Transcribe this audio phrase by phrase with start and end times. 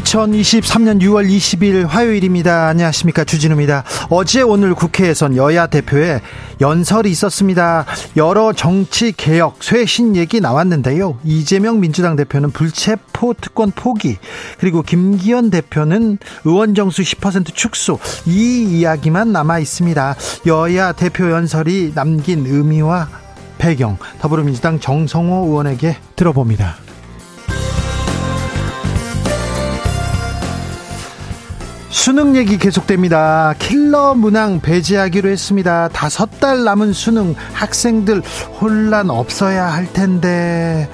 [0.00, 2.68] 2023년 6월 20일 화요일입니다.
[2.68, 3.24] 안녕하십니까.
[3.24, 3.84] 주진우입니다.
[4.08, 6.22] 어제 오늘 국회에선 여야 대표의
[6.62, 7.84] 연설이 있었습니다.
[8.16, 11.18] 여러 정치 개혁, 쇄신 얘기 나왔는데요.
[11.24, 14.16] 이재명 민주당 대표는 불체포 특권 포기,
[14.58, 20.16] 그리고 김기현 대표는 의원 정수 10% 축소, 이 이야기만 남아 있습니다.
[20.46, 23.08] 여야 대표 연설이 남긴 의미와
[23.58, 26.91] 배경, 더불어민주당 정성호 의원에게 들어봅니다.
[31.92, 33.54] 수능 얘기 계속됩니다.
[33.58, 35.88] 킬러 문항 배제하기로 했습니다.
[35.88, 38.22] 다섯 달 남은 수능 학생들
[38.60, 40.88] 혼란 없어야 할 텐데.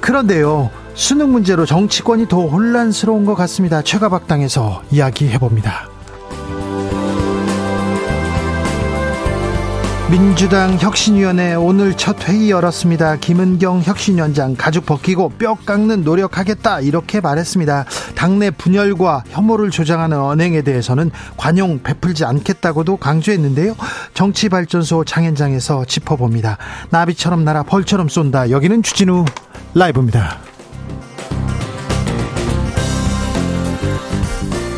[0.00, 0.70] 그런데요.
[0.94, 3.82] 수능 문제로 정치권이 더 혼란스러운 것 같습니다.
[3.82, 5.88] 최가박당에서 이야기해 봅니다.
[10.10, 13.16] 민주당 혁신위원회 오늘 첫 회의 열었습니다.
[13.16, 17.86] 김은경 혁신위원장 가죽 벗기고 뼈 깎는 노력하겠다 이렇게 말했습니다.
[18.14, 23.74] 당내 분열과 혐오를 조장하는 언행에 대해서는 관용 베풀지 않겠다고도 강조했는데요.
[24.12, 26.58] 정치발전소 장현장에서 짚어봅니다.
[26.90, 28.50] 나비처럼 날아 벌처럼 쏜다.
[28.50, 29.24] 여기는 주진우
[29.74, 30.38] 라이브입니다.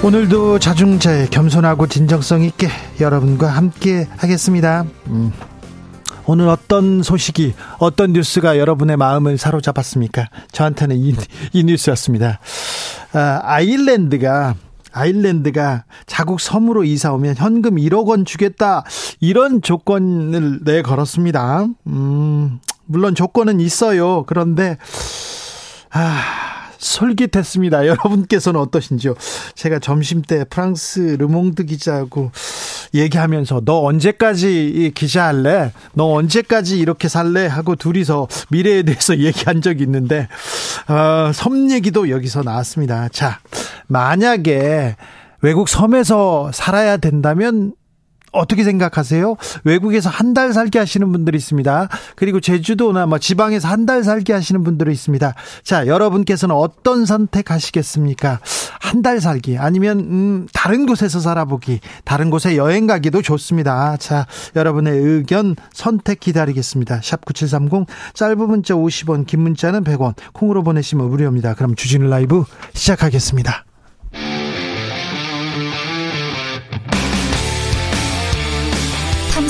[0.03, 2.69] 오늘도 자중자애 겸손하고 진정성 있게
[3.01, 4.85] 여러분과 함께 하겠습니다.
[5.09, 5.33] 음.
[6.27, 10.29] 오늘 어떤 소식이 어떤 뉴스가 여러분의 마음을 사로잡았습니까?
[10.53, 11.15] 저한테는 이,
[11.53, 12.41] 이 뉴스였습니다.
[13.13, 14.55] 아, 아일랜드가
[14.93, 18.85] 아일랜드가 자국 섬으로 이사 오면 현금 1억 원 주겠다
[19.21, 21.67] 이런 조건을 내 걸었습니다.
[21.89, 24.25] 음, 물론 조건은 있어요.
[24.27, 24.79] 그런데
[25.91, 26.46] 아
[26.79, 27.87] 솔깃했습니다.
[27.89, 29.15] 여러분께서는 어떠신지요?
[29.55, 32.31] 제가 점심 때 프랑스 르몽드 기자하고
[32.95, 35.73] 얘기하면서 너 언제까지 기자할래?
[35.95, 37.47] 너 언제까지 이렇게 살래?
[37.47, 40.29] 하고 둘이서 미래에 대해서 얘기한 적이 있는데
[40.89, 43.09] 어, 섬 얘기도 여기서 나왔습니다.
[43.09, 43.41] 자,
[43.87, 44.97] 만약에
[45.43, 47.75] 외국 섬에서 살아야 된다면
[48.37, 49.37] 어떻게 생각하세요?
[49.65, 51.89] 외국에서 한 달 살기 하시는 분들이 있습니다.
[52.17, 55.35] 그리고 제주도나 뭐 지방에서 한 달 살기 하시는 분들이 있습니다.
[55.63, 58.41] 자, 여러분께서는 어떤 선택하시겠습니까?
[58.81, 63.97] 한 달 살기 아니면 음, 다른 곳에서 살아보기, 다른 곳에 여행 가기도 좋습니다.
[63.99, 64.27] 자,
[64.57, 67.01] 여러분의 의견 선택 기다리겠습니다.
[67.03, 70.15] 샵 9730 짧은 문자 50원, 긴 문자는 100원.
[70.33, 71.55] 콩으로 보내시면 무료입니다.
[71.55, 73.66] 그럼 주진우 라이브 시작하겠습니다.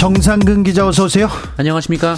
[0.00, 1.28] 정상근 기자 어서 오세요.
[1.58, 2.16] 안녕하십니까?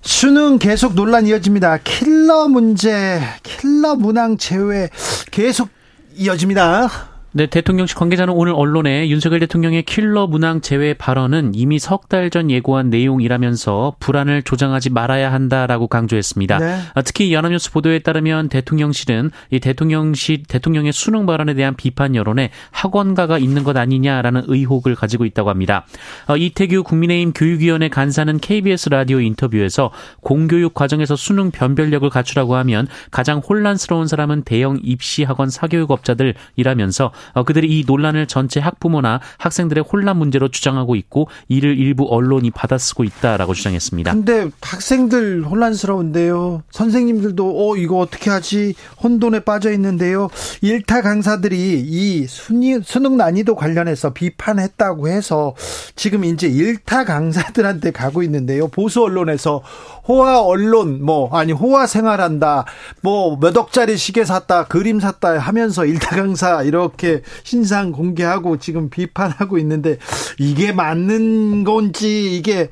[0.00, 1.78] 수능 계속 논란 이어집니다.
[1.78, 4.90] 킬러 문제, 킬러 문항 제외
[5.30, 5.68] 계속
[6.16, 7.11] 이어집니다.
[7.34, 12.50] 네, 대통령실 관계자는 오늘 언론에 윤석열 대통령의 킬러 문항 제외 발언은 이미 석 달 전
[12.50, 16.58] 예고한 내용이라면서 불안을 조장하지 말아야 한다라고 강조했습니다.
[16.58, 16.78] 네.
[16.94, 23.38] 아, 특히 연합뉴스 보도에 따르면 대통령실은 이 대통령실 대통령의 수능 발언에 대한 비판 여론에 학원가가
[23.38, 25.86] 있는 것 아니냐라는 의혹을 가지고 있다고 합니다.
[26.28, 29.90] 어, 이태규 국민의힘 교육위원회 간사는 KBS 라디오 인터뷰에서
[30.20, 37.10] 공교육 과정에서 수능 변별력을 갖추라고 하면 가장 혼란스러운 사람은 대형 입시 학원 사교육업자들이라면서 어,
[37.46, 43.54] 그들이 이 논란을 전체 학부모나 학생들의 혼란 문제로 주장하고 있고 이를 일부 언론이 받아쓰고 있다라고
[43.54, 44.12] 주장했습니다.
[44.12, 46.62] 근데 학생들 혼란스러운데요.
[46.70, 50.28] 선생님들도 어 이거 어떻게 하지 혼돈에 빠져 있는데요.
[50.60, 55.54] 일타 강사들이 이 수능 난이도 관련해서 비판했다고 해서
[55.96, 58.68] 지금 이제 일타 강사들한테 가고 있는데요.
[58.68, 59.62] 보수 언론에서
[60.08, 62.64] 호화 언론 뭐 아니 호화 생활한다
[63.02, 67.11] 뭐 몇 억짜리 시계 샀다 그림 샀다 하면서 일타 강사 이렇게
[67.44, 69.98] 신상 공개하고 지금 비판하고 있는데
[70.38, 72.70] 이게 맞는 건지 이게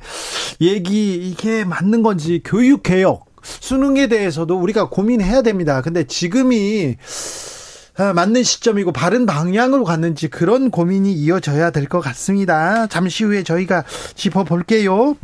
[0.59, 5.81] 얘기 이게 맞는 건지 교육 개혁 수능에 대해서도 우리가 고민해야 됩니다.
[5.81, 6.97] 근데 지금이
[7.97, 12.87] 아, 맞는 시점이고 바른 방향으로 갔는지 그런 고민이 이어져야 될 것 같습니다.
[12.87, 13.83] 잠시 후에 저희가
[14.15, 15.17] 짚어볼게요.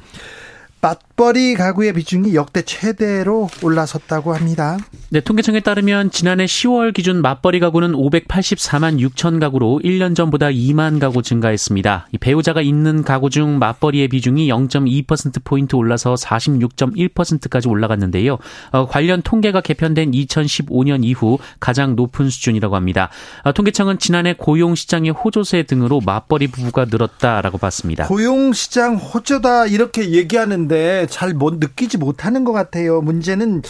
[1.18, 4.78] 맞벌이 가구의 비중이 역대 최대로 올라섰다고 합니다.
[5.10, 11.24] 네, 통계청에 따르면 지난해 10월 기준 맞벌이 가구는 584만 6천 가구로 1년 전보다 2만 가구
[11.24, 12.10] 증가했습니다.
[12.20, 18.38] 배우자가 있는 가구 중 맞벌이의 비중이 0.2%포인트 올라서 46.1%까지 올라갔는데요.
[18.72, 23.10] 어, 관련 통계가 개편된 2015년 이후 가장 높은 수준이라고 합니다.
[23.44, 28.06] 어, 통계청은 지난해 고용시장의 호조세 등으로 맞벌이 부부가 늘었다라고 봤습니다.
[28.06, 33.02] 고용시장 호조다 이렇게 얘기하는 있는데 잘 못 느끼지 못하는 것 같아요.
[33.02, 33.62] 문제는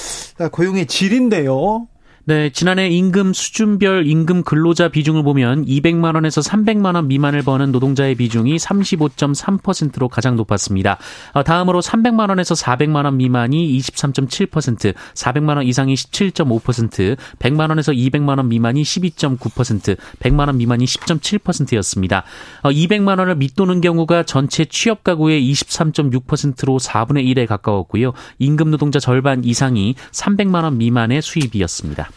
[0.52, 1.88] 고용의 질인데요.
[2.28, 8.16] 네, 지난해 임금 수준별 임금 근로자 비중을 보면 200만 원에서 300만 원 미만을 버는 노동자의
[8.16, 10.98] 비중이 35.3%로 가장 높았습니다.
[11.32, 18.40] 어, 다음으로 300만 원에서 400만 원 미만이 23.7%, 400만 원 이상이 17.5%, 100만 원에서 200만
[18.40, 22.26] 원 미만이 12.9%, 100만 원 미만이 10.7%였습니다.
[22.64, 28.12] 200만 어, 원을 밑도는 경우가 전체 취업 가구의 23.6%로 4분의 1에 가까웠고요.
[28.40, 32.10] 임금 노동자 절반 이상이 300만 원 미만의 수입이었습니다.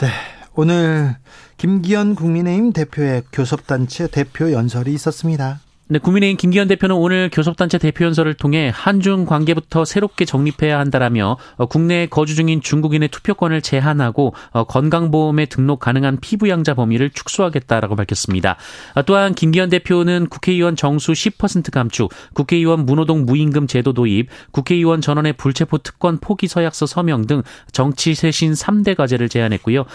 [0.00, 0.08] 네.
[0.54, 1.14] 오늘
[1.58, 5.60] 김기현 국민의힘 대표의 교섭단체 대표 연설이 있었습니다.
[5.92, 12.06] 네, 국민의힘 김기현 대표는 오늘 교섭단체 대표연설을 통해 한중 관계부터 새롭게 정립해야 한다라며 어, 국내에
[12.06, 18.56] 거주 중인 중국인의 투표권을 제한하고 어, 건강보험에 등록 가능한 피부양자 범위를 축소하겠다라고 밝혔습니다.
[18.94, 25.32] 어, 또한 김기현 대표는 국회의원 정수 10% 감축, 국회의원 무노동 무임금 제도 도입, 국회의원 전원의
[25.32, 27.42] 불체포 특권 포기 서약서 서명 등
[27.72, 29.86] 정치 쇄신 3대 과제를 제안했고요.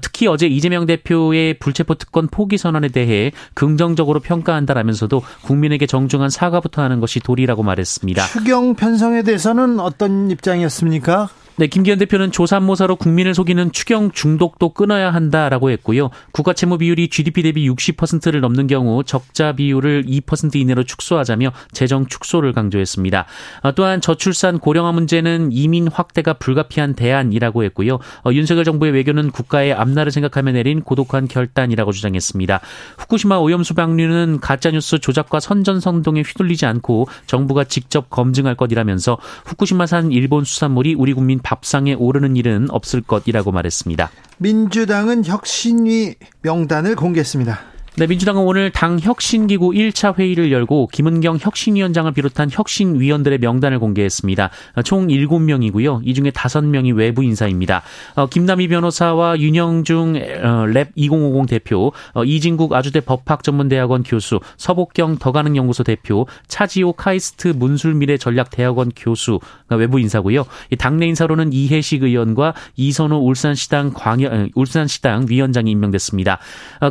[0.00, 7.00] 특히 어제 이재명 대표의 불체포 특권 포기 선언에 대해 긍정적으로 평가한다라면서도 국민에게 정중한 사과부터 하는
[7.00, 8.26] 것이 도리라고 말했습니다.
[8.26, 11.28] 추경 편성에 대해서는 어떤 입장이었습니까?
[11.56, 16.10] 네, 김기현 대표는 조산모사로 국민을 속이는 추경 중독도 끊어야 한다라고 했고요.
[16.32, 22.52] 국가 채무 비율이 GDP 대비 60%를 넘는 경우 적자 비율을 2% 이내로 축소하자며 재정 축소를
[22.54, 23.26] 강조했습니다.
[23.62, 28.00] 아, 또한 저출산 고령화 문제는 이민 확대가 불가피한 대안이라고 했고요.
[28.24, 32.60] 어, 윤석열 정부의 외교는 국가의 앞날을 생각하며 내린 고독한 결단이라고 주장했습니다.
[32.98, 40.94] 후쿠시마 오염수 방류는 가짜뉴스 조작과 선전선동에 휘둘리지 않고 정부가 직접 검증할 것이라면서 후쿠시마산 일본 수산물이
[40.94, 44.10] 우리 국민 밥상에 오르는 일은 없을 것이라고 말했습니다.
[44.38, 47.73] 민주당은 혁신위 명단을 공개했습니다.
[47.96, 54.50] 네, 민주당은 오늘 당 혁신기구 1차 회의를 열고 김은경 혁신위원장을 비롯한 혁신위원들의 명단을 공개했습니다.
[54.84, 56.00] 총 7명이고요.
[56.02, 57.82] 이 중에 5명이 외부 인사입니다.
[58.16, 66.26] 어, 김남희 변호사와 윤영중 어, 랩2050 대표, 어, 이진국 아주대 법학전문대학원 교수, 서복경 더가능연구소 대표,
[66.48, 69.38] 차지호 카이스트 문술미래 전략대학원 교수
[69.68, 70.46] 외부 인사고요.
[70.78, 76.40] 당내 인사로는 이해식 의원과 이선호 울산시당 광역 울산시당 위원장이 임명됐습니다.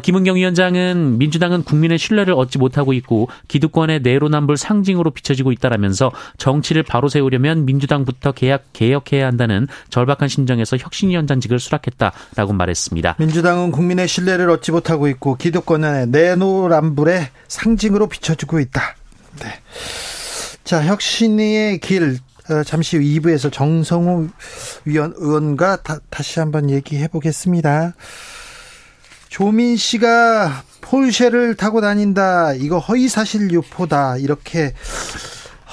[0.01, 6.83] 김은경 위원장은 문제는 민주당은 국민의 신뢰를 얻지 못하고 있고 기득권의 내로남불 상징으로 비춰지고 있다라면서 정치를
[6.83, 13.15] 바로 세우려면 민주당부터 개혁, 개혁해야 한다는 절박한 심정에서 혁신위원장직을 수락했다라고 말했습니다.
[13.19, 18.95] 민주당은 국민의 신뢰를 얻지 못하고 있고 기득권의 내로남불의 상징으로 비춰지고 있다.
[19.39, 19.47] 네.
[20.63, 24.27] 자, 혁신의 길 어, 잠시 후 2부에서 정성호
[24.83, 27.93] 위원 의원과 다, 다시 한번 얘기해 보겠습니다.
[29.29, 32.53] 조민 씨가 폴쉐를 타고 다닌다.
[32.53, 34.17] 이거 허위사실 유포다.
[34.17, 34.73] 이렇게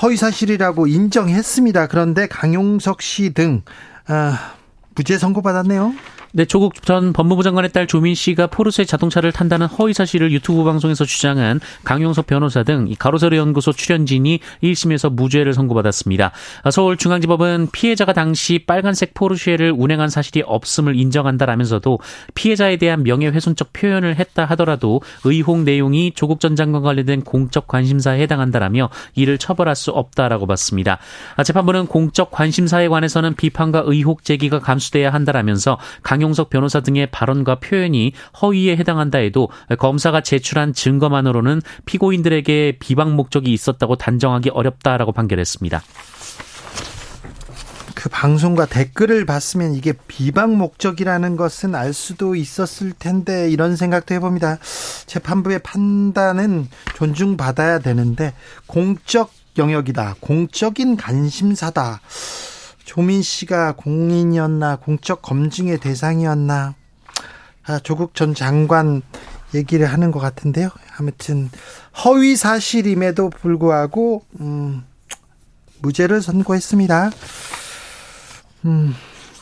[0.02, 1.88] 허위사실이라고 인정했습니다.
[1.88, 3.62] 그런데 강용석 씨 등
[4.06, 4.54] 아,
[4.94, 5.92] 무죄 선고받았네요.
[6.32, 11.04] 네, 조국 전 법무부 장관의 딸 조민 씨가 포르쉐 자동차를 탄다는 허위 사실을 유튜브 방송에서
[11.04, 16.30] 주장한 강용석 변호사 등 가로세로 연구소 출연진이 1심에서 무죄를 선고받았습니다.
[16.70, 21.98] 서울중앙지법은 피해자가 당시 빨간색 포르쉐를 운행한 사실이 없음을 인정한다라면서도
[22.36, 28.88] 피해자에 대한 명예훼손적 표현을 했다 하더라도 의혹 내용이 조국 전 장관 관련된 공적 관심사에 해당한다라며
[29.16, 30.98] 이를 처벌할 수 없다라고 봤습니다.
[31.44, 38.12] 재판부는 공적 관심사에 관해서는 비판과 의혹 제기가 감수돼야 한다라면서 강 강용석 변호사 등의 발언과 표현이
[38.42, 39.48] 허위에 해당한다 해도
[39.78, 45.82] 검사가 제출한 증거만으로는 피고인들에게 비방 목적이 있었다고 단정하기 어렵다라고 판결했습니다.
[47.94, 54.58] 그 방송과 댓글을 봤으면 이게 비방 목적이라는 것은 알 수도 있었을 텐데 이런 생각도 해봅니다.
[55.06, 58.34] 재판부의 판단은 존중받아야 되는데
[58.66, 60.16] 공적 영역이다.
[60.20, 62.00] 공적인 관심사다.
[62.90, 66.74] 조민 씨가 공인이었나 공적 검증의 대상이었나
[67.64, 69.02] 아, 조국 전 장관
[69.54, 70.70] 얘기를 하는 것 같은데요.
[70.98, 71.50] 아무튼
[72.04, 74.82] 허위 사실임에도 불구하고 음,
[75.80, 77.12] 무죄를 선고했습니다.
[78.64, 78.94] 음,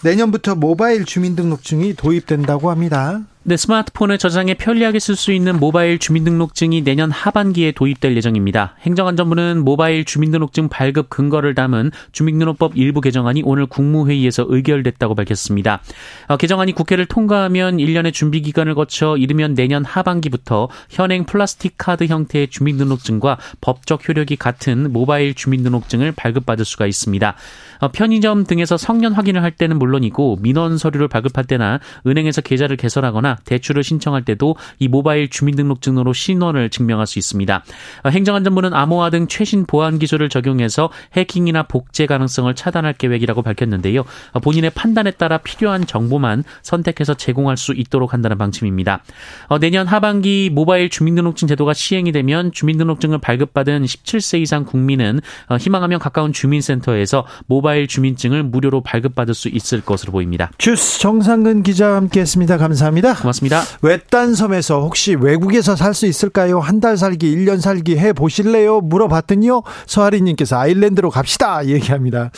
[0.05, 3.23] 내년부터 모바일 주민등록증이 도입된다고 합니다.
[3.49, 8.75] 네, 스마트폰을 저장해 편리하게 쓸 수 있는 모바일 주민등록증이 내년 하반기에 도입될 예정입니다.
[8.83, 15.81] 행정안전부는 모바일 주민등록증 발급 근거를 담은 주민등록법 일부 개정안이 오늘 국무회의에서 의결됐다고 밝혔습니다.
[16.27, 22.49] 어, 개정안이 국회를 통과하면 1년의 준비 기간을 거쳐 이르면 내년 하반기부터 현행 플라스틱 카드 형태의
[22.49, 27.35] 주민등록증과 법적 효력이 같은 모바일 주민등록증을 발급받을 수가 있습니다.
[27.81, 33.39] 어, 편의점 등에서 성년 확인을 할 때는 물론이고 민원 서류를 발급할 때나 은행에서 계좌를 개설하거나
[33.45, 37.65] 대출을 신청할 때도 이 모바일 주민등록증으로 신원을 증명할 수 있습니다.
[38.05, 44.05] 어, 행정안전부는 암호화 등 최신 보안 기술을 적용해서 해킹이나 복제 가능성을 차단할 계획이라고 밝혔는데요.
[44.33, 49.03] 어, 본인의 판단에 따라 필요한 정보만 선택해서 제공할 수 있도록 한다는 방침입니다.
[49.49, 55.21] 어, 내년 하반기 모바일 주민등록증 제도가 시행이 되면 주민등록증을 발급받은 17세 이상 국민은
[55.59, 60.51] 희망하면 가까운 주민센터에서 모바일 주민증을 무료로 발급받을 수 있을 것으로 보입니다.
[60.59, 62.57] 주스 정상근 기자와 함께했습니다.
[62.57, 63.15] 감사합니다.
[63.15, 63.63] 고맙습니다.
[63.83, 66.61] 외딴 섬에서 혹시 외국에서 살 수 있을까요?
[66.61, 68.81] 한 달 살기, 1년 살기 해 보실래요?
[68.83, 69.63] 물어봤더니요.
[69.87, 71.67] 서하리님께서 아일랜드로 갑시다.
[71.67, 72.31] 얘기합니다.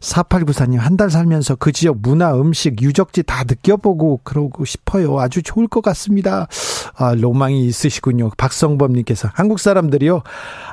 [0.00, 5.18] 4894님, 한 달 살면서 그 지역 문화, 음식, 유적지 다 느껴보고 그러고 싶어요.
[5.18, 6.46] 아주 좋을 것 같습니다.
[6.96, 8.30] 아, 로망이 있으시군요.
[8.36, 9.30] 박성범 님께서.
[9.32, 10.22] 한국 사람들이요.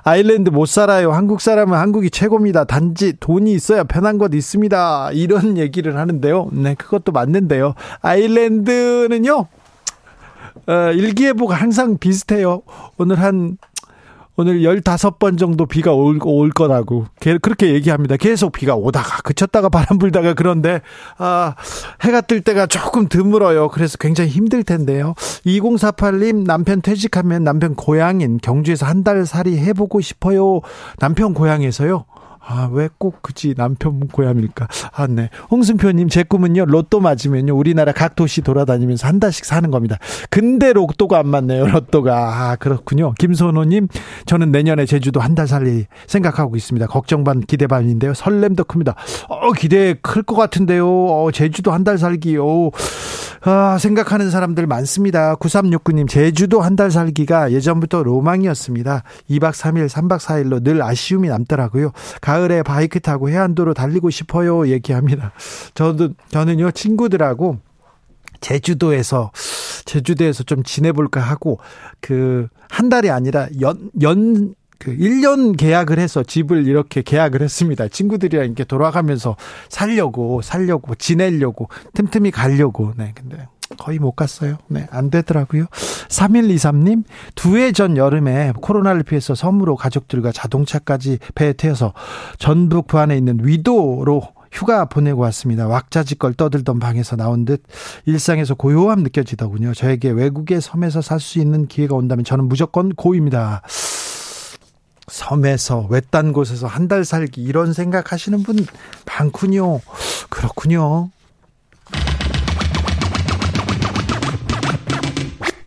[0.03, 1.11] 아일랜드 못 살아요.
[1.13, 2.65] 한국 사람은 한국이 최고입니다.
[2.65, 5.11] 단지 돈이 있어야 편한 것 있습니다.
[5.13, 6.49] 이런 얘기를 하는데요.
[6.51, 7.73] 네, 그것도 맞는데요.
[8.01, 9.47] 아일랜드는요.
[10.67, 12.63] 어, 일기예보가 항상 비슷해요.
[12.97, 13.57] 오늘 한
[14.37, 17.05] 오늘 15번 정도 비가 올, 올 거라고.
[17.41, 18.17] 그렇게 얘기합니다.
[18.17, 20.81] 계속 비가 오다가, 그쳤다가 바람 불다가 그런데,
[21.17, 21.55] 아,
[22.01, 23.69] 해가 뜰 때가 조금 드물어요.
[23.69, 25.15] 그래서 굉장히 힘들 텐데요.
[25.45, 30.59] 2048님, 남편 퇴직하면 남편 고향인 경주에서 한 달 살이 해보고 싶어요.
[30.99, 32.05] 남편 고향에서요.
[32.49, 34.67] 아, 왜 꼭 그지 남편 고향일까?
[34.93, 35.29] 아, 네.
[35.51, 39.97] 홍승표님, 제 꿈은요, 로또 맞으면요, 우리나라 각 도시 돌아다니면서 한 달씩 사는 겁니다.
[40.29, 42.49] 근데 로또가 안 맞네요, 로또가.
[42.51, 43.13] 아, 그렇군요.
[43.19, 43.87] 김선호님,
[44.25, 46.87] 저는 내년에 제주도 한 달 살리 생각하고 있습니다.
[46.87, 48.13] 걱정 반, 기대 반인데요.
[48.15, 48.95] 설렘도 큽니다.
[49.29, 50.87] 어, 기대 클 것 같은데요.
[50.87, 52.71] 어, 제주도 한 달 살기 요.
[53.43, 55.35] 아, 생각하는 사람들 많습니다.
[55.35, 59.03] 9369님, 제주도 한 달 살기가 예전부터 로망이었습니다.
[59.31, 61.91] 2박 3일, 3박 4일로 늘 아쉬움이 남더라고요.
[62.21, 64.67] 가 을에 바이크 타고 해안도로 달리고 싶어요.
[64.67, 65.31] 얘기합니다.
[65.73, 67.59] 저도, 저는요, 친구들하고
[68.41, 69.31] 제주도에서,
[69.85, 71.59] 제주도에서 좀 지내볼까 하고,
[72.01, 77.87] 그, 한 달이 아니라 연, 연, 그 1년 계약을 해서 집을 이렇게 계약을 했습니다.
[77.87, 79.35] 친구들이랑 이렇게 돌아가면서
[79.69, 82.93] 살려고, 살려고, 지내려고, 틈틈이 가려고.
[82.95, 84.57] 네, 근데 거의 못 갔어요.
[84.67, 85.65] 네, 안 되더라고요.
[86.09, 87.03] 3123님,
[87.35, 91.93] 두 해 전 여름에 코로나를 피해서 섬으로 가족들과 자동차까지 배에 태워서
[92.39, 94.21] 전북 부안에 있는 위도로
[94.51, 95.67] 휴가 보내고 왔습니다.
[95.67, 97.63] 왁자지껄 떠들던 방에서 나온 듯
[98.05, 99.73] 일상에서 고요함 느껴지더군요.
[99.73, 103.61] 저에게 외국의 섬에서 살 수 있는 기회가 온다면 저는 무조건 고입니다.
[105.09, 108.65] 섬에서 외딴 곳에서 한 달 살기 이런 생각하시는 분
[109.05, 109.81] 많군요.
[110.29, 111.09] 그렇군요.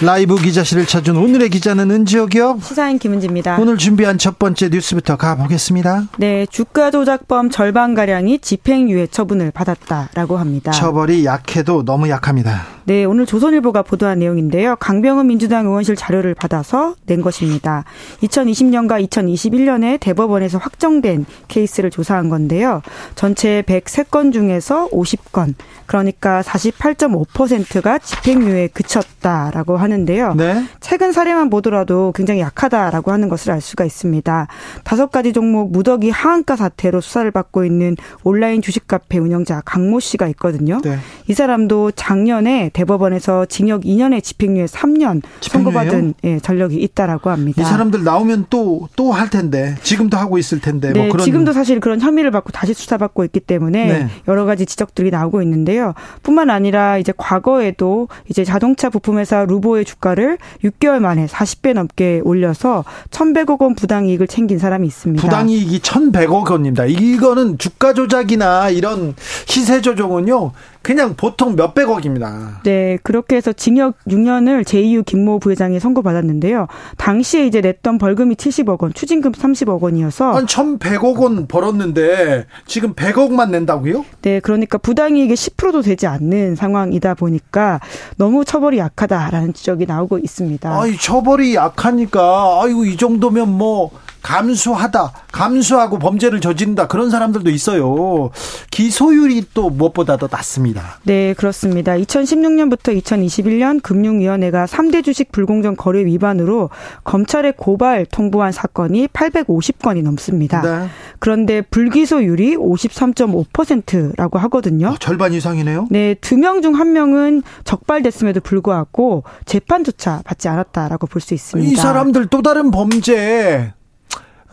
[0.00, 2.60] 라이브 기자실을 찾은 오늘의 기자는 은지혁이요.
[2.62, 3.58] 시사인 김은지입니다.
[3.58, 6.04] 오늘 준비한 첫 번째 뉴스부터 가보겠습니다.
[6.18, 10.70] 네, 주가 조작범 절반 가량이 집행유예 처분을 받았다라고 합니다.
[10.70, 12.77] 처벌이 약해도 너무 약합니다.
[12.88, 14.74] 네, 오늘 조선일보가 보도한 내용인데요.
[14.76, 17.84] 강병은 민주당 의원실 자료를 받아서 낸 것입니다.
[18.22, 22.80] 2020년과 2021년에 대법원에서 확정된 케이스를 조사한 건데요.
[23.14, 25.52] 전체 103건 중에서 50건,
[25.84, 30.32] 그러니까 48.5%가 집행유예에 그쳤다라고 하는데요.
[30.32, 30.64] 네.
[30.80, 34.46] 최근 사례만 보더라도 굉장히 약하다라고 하는 것을 알 수가 있습니다.
[34.84, 40.26] 다섯 가지 종목 무더기 하한가 사태로 수사를 받고 있는 온라인 주식 카페 운영자 강모 씨가
[40.28, 40.80] 있거든요.
[40.82, 40.96] 네.
[41.26, 47.60] 이 사람도 작년에 대법원에서 징역 2년에 집행유예 3년 선고받은 예, 전력이 있다라고 합니다.
[47.60, 51.24] 이 사람들 나오면 또 또 할 텐데 지금도 하고 있을 텐데 뭐 네, 뭐 그런
[51.24, 54.08] 지금도 사실 그런 혐의를 받고 다시 수사받고 있기 때문에 네.
[54.28, 55.94] 여러 가지 지적들이 나오고 있는데요.
[56.22, 63.60] 뿐만 아니라 이제 과거에도 이제 자동차 부품회사 루보의 주가를 6개월 만에 40배 넘게 올려서 1,100억
[63.62, 65.22] 원 부당이익을 챙긴 사람이 있습니다.
[65.22, 66.84] 부당이익이 1,100억 원입니다.
[66.84, 69.14] 이거는 주가 조작이나 이런
[69.46, 70.52] 시세 조정은요.
[70.88, 72.62] 그냥 보통 몇백억입니다.
[72.64, 76.66] 네, 그렇게 해서 징역 6년을 제2유 김모 부회장이 선고받았는데요.
[76.96, 83.50] 당시에 이제 냈던 벌금이 70억 원, 추징금 30억 원이어서 한 1,100억 원 벌었는데 지금 100억만
[83.50, 84.06] 낸다고요?
[84.22, 87.80] 네, 그러니까 부당이익의 10%도 되지 않는 상황이다 보니까
[88.16, 90.70] 너무 처벌이 약하다라는 지적이 나오고 있습니다.
[90.70, 93.90] 아 이, 처벌이 약하니까 아이고 이 정도면 뭐
[94.22, 98.30] 감수하다, 감수하고 범죄를 저지른다 그런 사람들도 있어요.
[98.70, 100.98] 기소율이 또 무엇보다도 낮습니다.
[101.04, 101.92] 네, 그렇습니다.
[101.94, 106.70] 2016년부터 2021년 금융위원회가 3대 주식 불공정 거래 위반으로
[107.04, 110.60] 검찰에 고발 통보한 사건이 850건이 넘습니다.
[110.62, 110.88] 네.
[111.18, 114.88] 그런데 불기소율이 53.5%라고 하거든요.
[114.88, 115.88] 아, 절반 이상이네요.
[115.90, 121.70] 네, 두 명 중 한 명은 적발됐음에도 불구하고 재판조차 받지 않았다라고 볼 수 있습니다.
[121.70, 123.72] 이 사람들 또 다른 범죄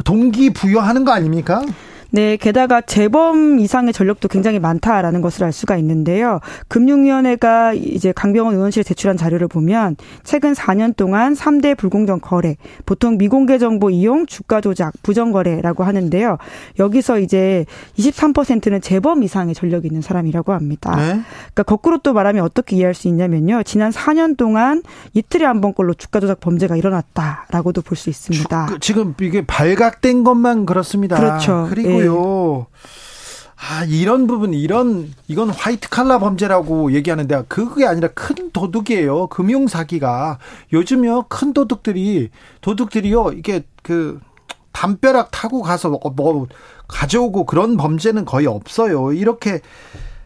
[0.04, 1.62] 동기부여하는 거 아닙니까?
[2.16, 6.40] 네, 게다가 재범 이상의 전력도 굉장히 많다라는 것을 알 수가 있는데요.
[6.70, 12.56] 금융위원회가 이제 강병원 의원실에 제출한 자료를 보면 최근 4년 동안 3대 불공정 거래,
[12.86, 16.38] 보통 미공개 정보 이용, 주가 조작, 부정 거래라고 하는데요.
[16.80, 17.66] 여기서 이제
[17.98, 20.96] 23%는 재범 이상의 전력이 있는 사람이라고 합니다.
[20.96, 21.20] 네?
[21.36, 23.64] 그러니까 거꾸로 또 말하면 어떻게 이해할 수 있냐면요.
[23.64, 28.68] 지난 4년 동안 이틀에 한 번꼴로 주가 조작 범죄가 일어났다라고도 볼 수 있습니다.
[28.68, 31.18] 주, 지금 이게 발각된 것만 그렇습니다.
[31.18, 31.68] 그렇죠.
[31.70, 32.05] 그리고 예.
[32.06, 32.68] 있고요.
[33.58, 39.28] 아, 이런 부분, 이런, 이건 화이트 칼라 범죄라고 얘기하는데, 그게 아니라 큰 도둑이에요.
[39.28, 40.40] 금융사기가.
[40.72, 42.30] 요즘요, 큰 도둑들이,
[42.62, 44.20] 도둑들이요, 이게 그,
[44.72, 46.48] 담벼락 타고 가서 뭐, 뭐
[46.88, 49.14] 가져오고 그런 범죄는 거의 없어요.
[49.14, 49.62] 이렇게,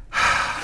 [0.10, 0.59] 하,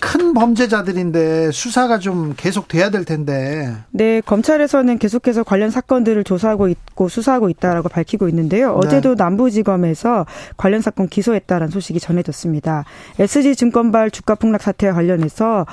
[0.00, 3.74] 큰 범죄자들인데 수사가 좀 계속 돼야 될 텐데.
[3.90, 8.78] 네, 검찰에서는 계속해서 관련 사건들을 조사하고 있고 수사하고 있다라고 밝히고 있는데요.
[8.78, 8.86] 네.
[8.86, 9.24] 어제도 네.
[9.24, 10.26] 남부지검에서
[10.56, 12.84] 관련 사건 기소했다라는 소식이 전해졌습니다.
[13.18, 15.66] SG증권발 주가 폭락 사태와 관련해서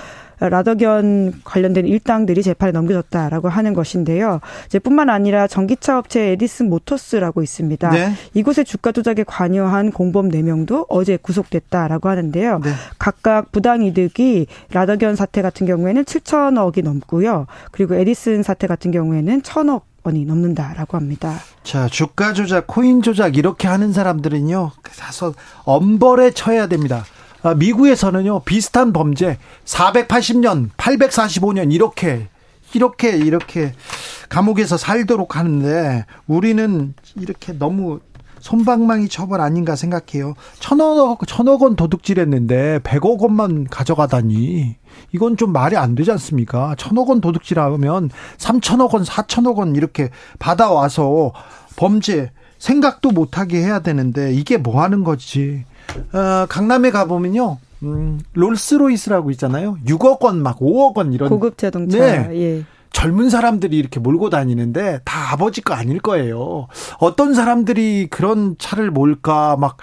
[0.49, 4.39] 라덕연 관련된 일당들이 재판에 넘겨졌다라고 하는 것인데요.
[4.65, 7.89] 이제 뿐만 아니라 전기차 업체 에디슨 모터스라고 있습니다.
[7.91, 8.13] 네.
[8.33, 12.59] 이곳의 주가 조작에 관여한 공범 4명도 어제 구속됐다라고 하는데요.
[12.59, 12.71] 네.
[12.99, 17.47] 각각 부당 이득이 라덕연 사태 같은 경우에는 7천억이 넘고요.
[17.71, 21.35] 그리고 에디슨 사태 같은 경우에는 1천억 원이 넘는다라고 합니다.
[21.63, 24.71] 자, 주가 조작, 코인 조작 이렇게 하는 사람들은요.
[24.91, 27.05] 사서 엄벌에 처해야 됩니다.
[27.43, 32.29] 아, 미국에서는요 비슷한 범죄 480년, 845년 이렇게
[32.73, 33.73] 이렇게 이렇게
[34.29, 37.99] 감옥에서 살도록 하는데 우리는 이렇게 너무
[38.39, 40.33] 손방망이 처벌 아닌가 생각해요.
[40.59, 44.75] 천억 천억 원 도둑질했는데 100억 원만 가져가다니
[45.13, 46.75] 이건 좀 말이 안 되지 않습니까?
[46.77, 51.31] 천억 원 도둑질하면 3천억 원, 4천억 원 이렇게 받아와서
[51.75, 55.63] 범죄 생각도 못하게 해야 되는데 이게 뭐 하는 거지?
[56.13, 57.57] 어, 강남에 가보면요.
[57.83, 59.77] 음, 롤스로이스라고 있잖아요.
[59.85, 61.29] 6억 원, 막 5억 원 이런.
[61.29, 61.97] 고급 자동차.
[61.99, 62.29] 네.
[62.39, 62.63] 예.
[62.91, 66.67] 젊은 사람들이 이렇게 몰고 다니는데 다 아버지 거 아닐 거예요.
[66.99, 69.77] 어떤 사람들이 그런 차를 몰까 막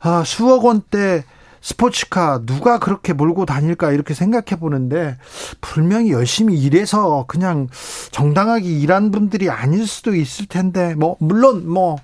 [0.00, 1.24] 아, 수억 원대
[1.60, 5.16] 스포츠카 누가 그렇게 몰고 다닐까 이렇게 생각해 보는데
[5.62, 7.68] 분명히 열심히 일해서 그냥
[8.10, 11.96] 정당하게 일한 분들이 아닐 수도 있을 텐데 뭐 물론 뭐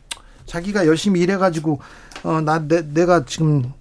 [0.47, 1.79] 자기가 열심히 일해가지고
[2.23, 3.73] 어나 내가 지금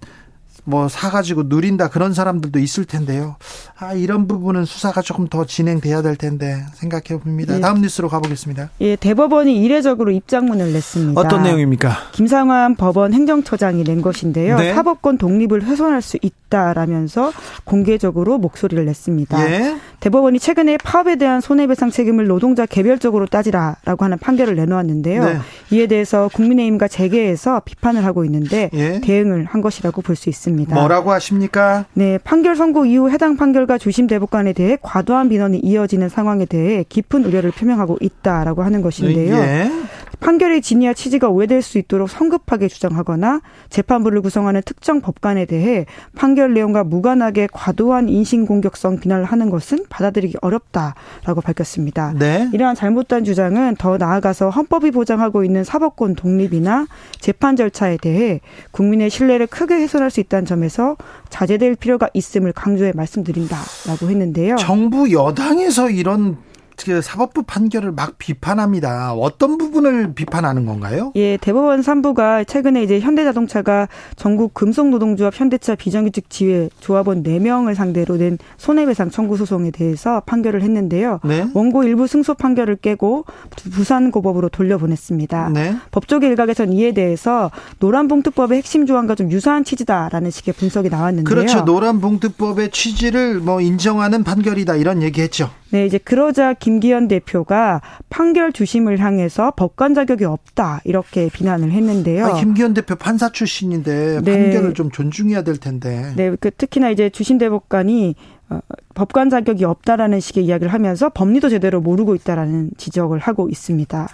[0.64, 3.36] 뭐 사가지고 누린다 그런 사람들도 있을 텐데요.
[3.78, 7.56] 아 이런 부분은 수사가 조금 더 진행돼야 될 텐데 생각해 봅니다.
[7.56, 7.60] 예.
[7.60, 8.70] 다음 뉴스로 가보겠습니다.
[8.80, 11.20] 예, 대법원이 이례적으로 입장문을 냈습니다.
[11.20, 11.96] 어떤 내용입니까?
[12.12, 14.56] 김상환 법원 행정처장이 낸 것인데요.
[14.58, 14.74] 네.
[14.74, 17.32] 사법권 독립을 훼손할 수 있다 라면서
[17.64, 19.50] 공개적으로 목소리를 냈습니다.
[19.50, 19.76] 예.
[20.00, 25.24] 대법원이 최근에 파업에 대한 손해배상 책임을 노동자 개별적으로 따지라라고 하는 판결을 내놓았는데요.
[25.24, 25.38] 네.
[25.70, 29.00] 이에 대해서 국민의힘과 재계에서 비판을 하고 있는데 예.
[29.00, 30.40] 대응을 한 것이라고 볼 수 있습니다.
[30.40, 30.74] 있습니다.
[30.74, 31.84] 뭐라고 하십니까?
[31.92, 37.24] 네, 판결 선고 이후 해당 판결과 주심 대법관에 대해 과도한 민원이 이어지는 상황에 대해 깊은
[37.24, 39.36] 우려를 표명하고 있다라고 하는 것인데요.
[39.36, 39.70] 예.
[40.18, 46.84] 판결의 진위와 취지가 오해될 수 있도록 성급하게 주장하거나 재판부를 구성하는 특정 법관에 대해 판결 내용과
[46.84, 52.14] 무관하게 과도한 인신공격성 비난을 하는 것은 받아들이기 어렵다라고 밝혔습니다.
[52.18, 52.48] 네.
[52.52, 56.86] 이러한 잘못된 주장은 더 나아가서 헌법이 보장하고 있는 사법권 독립이나
[57.20, 58.40] 재판 절차에 대해
[58.72, 60.96] 국민의 신뢰를 크게 훼손할 수 있다는 점에서
[61.28, 64.56] 자제될 필요가 있음을 강조해 말씀드린다라고 했는데요.
[64.56, 66.36] 정부 여당에서 이런
[66.84, 69.12] 그 사법부 판결을 막 비판합니다.
[69.14, 71.12] 어떤 부분을 비판하는 건가요?
[71.16, 78.38] 예, 대법원 3부가 최근에 이제 현대자동차가 전국 금속노동조합 현대차 비정규직 지회 조합원 4명을 상대로 낸
[78.56, 81.20] 손해배상 청구 소송에 대해서 판결을 했는데요.
[81.24, 81.48] 네?
[81.54, 83.24] 원고 일부 승소 판결을 깨고
[83.72, 85.50] 부산고법으로 돌려보냈습니다.
[85.50, 85.76] 네?
[85.90, 91.24] 법조계 일각에선 이에 대해서 노란봉투법의 핵심 조항과 좀 유사한 취지다라는 식의 분석이 나왔는데요.
[91.24, 91.60] 그렇죠.
[91.62, 95.50] 노란봉투법의 취지를 뭐 인정하는 판결이다 이런 얘기했죠.
[95.70, 102.26] 네, 이제 그러자 김기현 대표가 판결 주심을 향해서 법관 자격이 없다 이렇게 비난을 했는데요.
[102.26, 104.42] 아, 김기현 대표 판사 출신인데 네.
[104.42, 106.12] 판결을 좀 존중해야 될 텐데.
[106.16, 108.16] 네, 그 특히나 이제 주심 대법관이
[108.50, 108.58] 어,
[108.94, 114.08] 법관 자격이 없다라는 식의 이야기를 하면서 법리도 제대로 모르고 있다라는 지적을 하고 있습니다.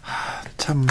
[0.00, 0.86] 하, 참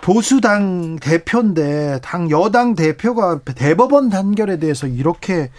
[0.00, 5.50] 보수당 대표인데 당 여당 대표가 대법원 단결에 대해서 이렇게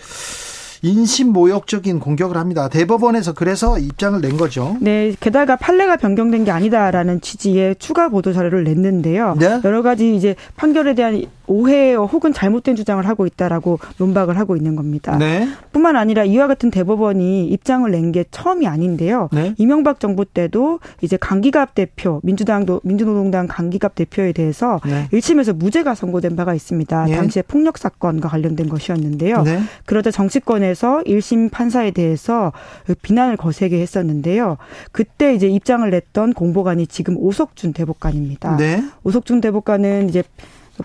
[0.86, 2.70] 인신모욕적인 공격을 합니다.
[2.70, 4.78] 대법원에서 그래서 입장을 낸 거죠.
[4.80, 9.36] 네, 게다가 판례가 변경된 게 아니다라는 취지의 추가 보도 자료를 냈는데요.
[9.40, 9.62] 네?
[9.64, 15.18] 여러 가지 이제 판결에 대한 오해 혹은 잘못된 주장을 하고 있다라고 논박을 하고 있는 겁니다.
[15.18, 15.48] 네.
[15.72, 19.30] 뿐만 아니라 이와 같은 대법원이 입장을 낸 게 처음이 아닌데요.
[19.34, 19.56] 네.
[19.58, 25.08] 이명박 정부 때도 이제 강기갑 대표, 민주당도 민주노동당 강기갑 대표에 대해서 네.
[25.12, 27.06] 1심에서 무죄가 선고된 바가 있습니다.
[27.06, 27.16] 네.
[27.16, 29.42] 당시에 폭력 사건과 관련된 것이었는데요.
[29.42, 29.60] 네.
[29.86, 32.54] 그러자 정치권에서 1심 판사에 대해서
[33.02, 34.58] 비난을 거세게 했었는데요.
[34.92, 38.58] 그때 이제 입장을 냈던 공보관이 지금 오석준 대법관입니다.
[38.58, 38.84] 네.
[39.04, 40.24] 오석준 대법관은 이제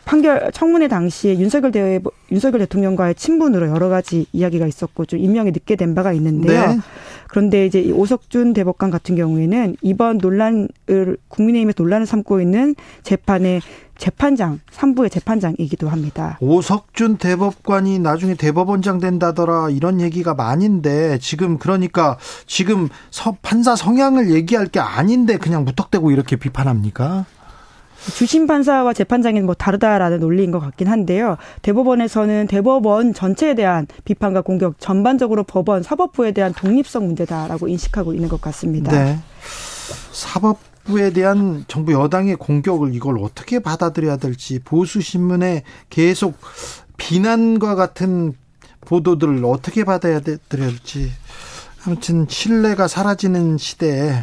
[0.04, 2.00] 판결 청문회 당시에 윤석열 대
[2.30, 6.68] 윤석열 대통령과의 친분으로 여러 가지 이야기가 있었고 좀 임명이 늦게 된 바가 있는데요.
[6.68, 6.78] 네.
[7.28, 10.68] 그런데 이제 오석준 대법관 같은 경우에는 이번 논란을
[11.28, 13.60] 국민의힘에서 논란을 삼고 있는 재판의
[13.98, 16.38] 재판장, 3부의 재판장이기도 합니다.
[16.40, 22.88] 오석준 대법관이 나중에 대법원장 된다더라 이런 얘기가 많은데 지금 그러니까 지금
[23.42, 27.26] 판사 성향을 얘기할 게 아닌데 그냥 무턱대고 이렇게 비판합니까?
[28.14, 31.36] 주심 판사와 재판장이 뭐 다르다라는 논리인 것 같긴 한데요.
[31.62, 38.40] 대법원에서는 대법원 전체에 대한 비판과 공격, 전반적으로 법원 사법부에 대한 독립성 문제다라고 인식하고 있는 것
[38.40, 38.90] 같습니다.
[38.92, 39.18] 네.
[40.12, 46.38] 사법 부에 대한 정부 여당의 공격을 이걸 어떻게 받아들여야 될지 보수 신문에 계속
[46.96, 48.34] 비난과 같은
[48.82, 51.10] 보도들을 어떻게 받아야 될지
[51.84, 54.22] 아무튼 신뢰가 사라지는 시대에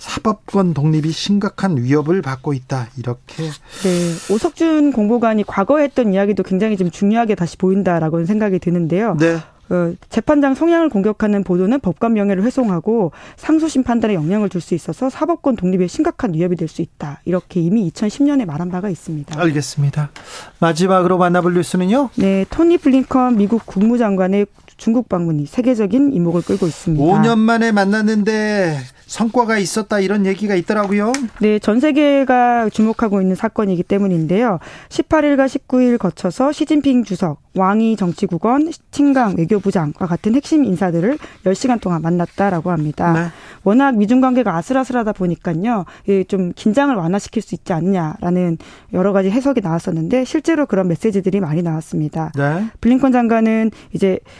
[0.00, 2.88] 사법권 독립이 심각한 위협을 받고 있다.
[2.96, 3.44] 이렇게.
[3.44, 4.34] 네.
[4.34, 9.16] 오석준 공보관이 과거에 했던 이야기도 굉장히 좀 중요하게 다시 보인다라고는 생각이 드는데요.
[9.20, 9.36] 네.
[9.72, 15.54] 어, 재판장 성향을 공격하는 보도는 법관 명예를 훼손하고 상소심 판단에 영향을 줄 수 있어서 사법권
[15.54, 17.20] 독립에 심각한 위협이 될 수 있다.
[17.24, 19.38] 이렇게 이미 2010년에 말한 바가 있습니다.
[19.38, 20.10] 알겠습니다.
[20.58, 22.10] 마지막으로 만나볼 뉴스는요?
[22.16, 27.04] 네, 토니 블링컨 미국 국무장관의 중국 방문이 세계적인 이목을 끌고 있습니다.
[27.04, 28.78] 5년 만에 만났는데
[29.10, 31.10] 성과가 있었다 이런 얘기가 있더라고요.
[31.40, 34.60] 네, 전 세계가 주목하고 있는 사건이기 때문인데요.
[34.88, 42.70] 18일과 19일 거쳐서 시진핑 주석, 왕이 정치국원, 칭강 외교부장과 같은 핵심 인사들을 10시간 동안 만났다라고
[42.70, 43.12] 합니다.
[43.12, 43.26] 네.
[43.64, 45.86] 워낙 미중 관계가 아슬아슬하다 보니까요.
[46.28, 48.58] 좀 긴장을 완화시킬 수 있지 않냐라는
[48.92, 52.30] 여러 가지 해석이 나왔었는데 실제로 그런 메시지들이 많이 나왔습니다.
[52.36, 52.66] 네.
[52.80, 54.30] 블링컨 장관은 이제 그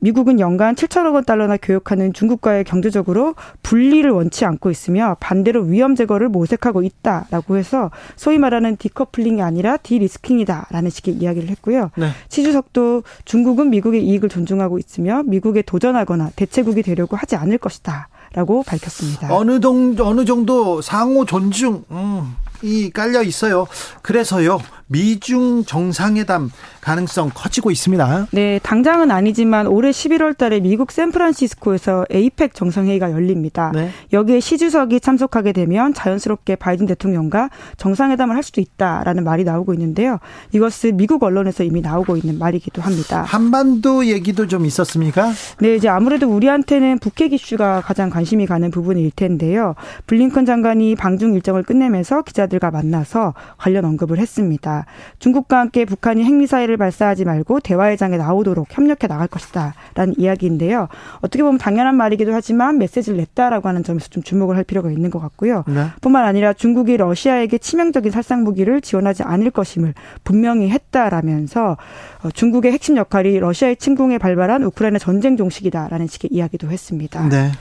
[0.00, 6.28] 미국은 연간 7천억 원 달러나 교역하는 중국과의 경제적으로 분리를 원치 않고 있으며 반대로 위험 제거를
[6.28, 11.90] 모색하고 있다라고 해서 소위 말하는 decoupling이 아니라 de-risking이다라는 식의 이야기를 했고요.
[11.96, 12.10] 네.
[12.28, 18.08] 시 주석도 중국은 미국의 이익을 존중하고 있으며 미국에 도전하거나 대체국이 되려고 하지 않을 것이다.
[18.34, 19.34] 라고 밝혔습니다.
[19.34, 23.66] 어느 정도, 어느 정도 상호 존중, 음, 이 깔려 있어요.
[24.02, 24.60] 그래서요.
[24.88, 28.28] 미중 정상회담 가능성 커지고 있습니다.
[28.32, 33.70] 네, 당장은 아니지만 올해 11월 달에 미국 샌프란시스코에서 에이펙 정상회의가 열립니다.
[33.74, 33.90] 네.
[34.12, 40.18] 여기에 시 주석이 참석하게 되면 자연스럽게 바이든 대통령과 정상회담을 할 수도 있다라는 말이 나오고 있는데요.
[40.52, 43.22] 이것은 미국 언론에서 이미 나오고 있는 말이기도 합니다.
[43.22, 45.32] 한반도 얘기도 좀 있었습니까?
[45.60, 49.74] 네, 이제 아무래도 우리한테는 북핵 이슈가 가장 관심이 가는 부분일 텐데요.
[50.06, 54.86] 블링컨 장관이 방중 일정을 끝내면서 기자 들과 만나서 관련 언급을 했습니다.
[55.18, 59.74] 중국과 함께 북한이 핵미사일을 발사하지 말고 대화의 장에 나오도록 협력해 나갈 것이다.
[59.94, 60.88] 라는 이야기인데요.
[61.20, 65.20] 어떻게 보면 당연한 말이기도 하지만 메시지를 냈다라고 하는 점에서 좀 주목을 할 필요가 있는 것
[65.20, 65.64] 같고요.
[65.68, 65.86] 네.
[66.00, 71.76] 뿐만 아니라 중국이 러시아에게 치명적인 살상 무기를 지원하지 않을 것임을 분명히 했다라면서
[72.22, 77.28] 어, 중국의 핵심 역할이 러시아의 침공에 발발한 우크라이나 전쟁 종식이다라는 식의 이야기도 했습니다.
[77.28, 77.52] 네.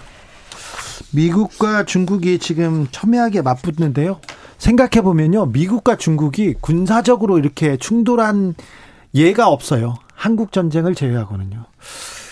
[1.14, 4.20] 미국과 중국이 지금 첨예하게 맞붙는데요.
[4.58, 5.48] 생각해 보면요.
[5.48, 8.56] 미국과 중국이 군사적으로 이렇게 충돌한
[9.14, 9.96] 예가 없어요.
[10.14, 11.66] 한국 전쟁을 제외하고는요.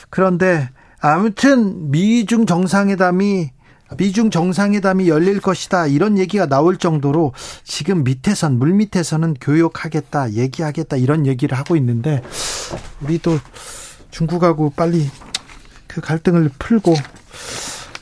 [0.10, 3.52] 그런데 아무튼 미중 정상회담이
[3.98, 7.34] 미중 정상회담이 열릴 것이다 이런 얘기가 나올 정도로
[7.64, 12.24] 지금 밑에선 물 밑에서는 교역하겠다 얘기하겠다 이런 얘기를 하고 있는데
[13.02, 13.38] 우리도
[14.10, 15.08] 중국하고 빨리
[15.86, 16.96] 그 갈등을 풀고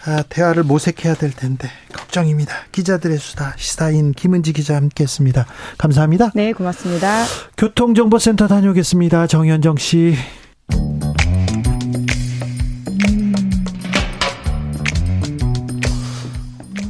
[0.05, 2.53] 아, 대화를 모색해야 될 텐데 걱정입니다.
[2.71, 5.45] 기자들의 수다 시사인 김은지 기자 함께했습니다.
[5.77, 6.31] 감사합니다.
[6.35, 7.23] 네, 고맙습니다.
[7.57, 9.27] 교통정보센터 다녀오겠습니다.
[9.27, 10.15] 정현정 씨.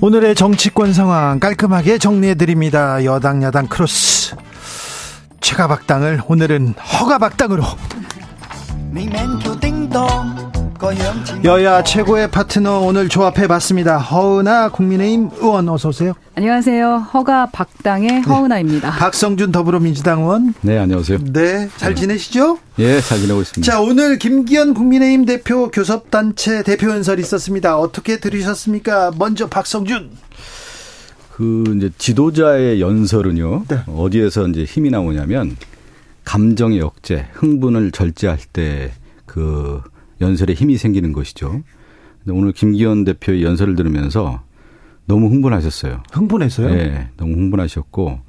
[0.01, 3.05] 오늘의 정치권 상황 깔끔하게 정리해 드립니다.
[3.05, 4.35] 여당 야당 크로스
[5.39, 7.63] 최가박당을 오늘은 허가박당으로
[11.45, 13.97] 여야 최고의 파트너 오늘 조합해봤습니다.
[13.99, 16.13] 허은아 국민의힘 의원 어서 오세요.
[16.35, 17.07] 안녕하세요.
[17.13, 18.19] 허가박당의 네.
[18.21, 18.91] 허은아입니다.
[18.91, 20.53] 박성준 더불어민주당 의원.
[20.61, 21.19] 네, 안녕하세요.
[21.31, 22.59] 네, 잘 지내시죠?
[22.79, 23.71] 예, 잘 지내고 있습니다.
[23.71, 27.77] 자, 오늘 김기현 국민의힘 대표 교섭단체 대표 연설이 있었습니다.
[27.77, 29.13] 어떻게 들으셨습니까?
[29.17, 30.11] 먼저 박성준.
[31.31, 33.65] 그 이제 지도자의 연설은요.
[33.69, 33.79] 네.
[33.87, 35.55] 어디에서 이제 힘이 나오냐면
[36.25, 38.91] 감정의 억제, 흥분을 절제할 때
[39.33, 39.81] 그
[40.23, 41.61] 연설에 힘이 생기는 것이죠.
[42.23, 44.41] 근데 오늘 김기현 대표의 연설을 들으면서
[45.05, 46.03] 너무 흥분하셨어요.
[46.11, 46.69] 흥분했어요?
[46.69, 48.19] 네, 너무 흥분하셨고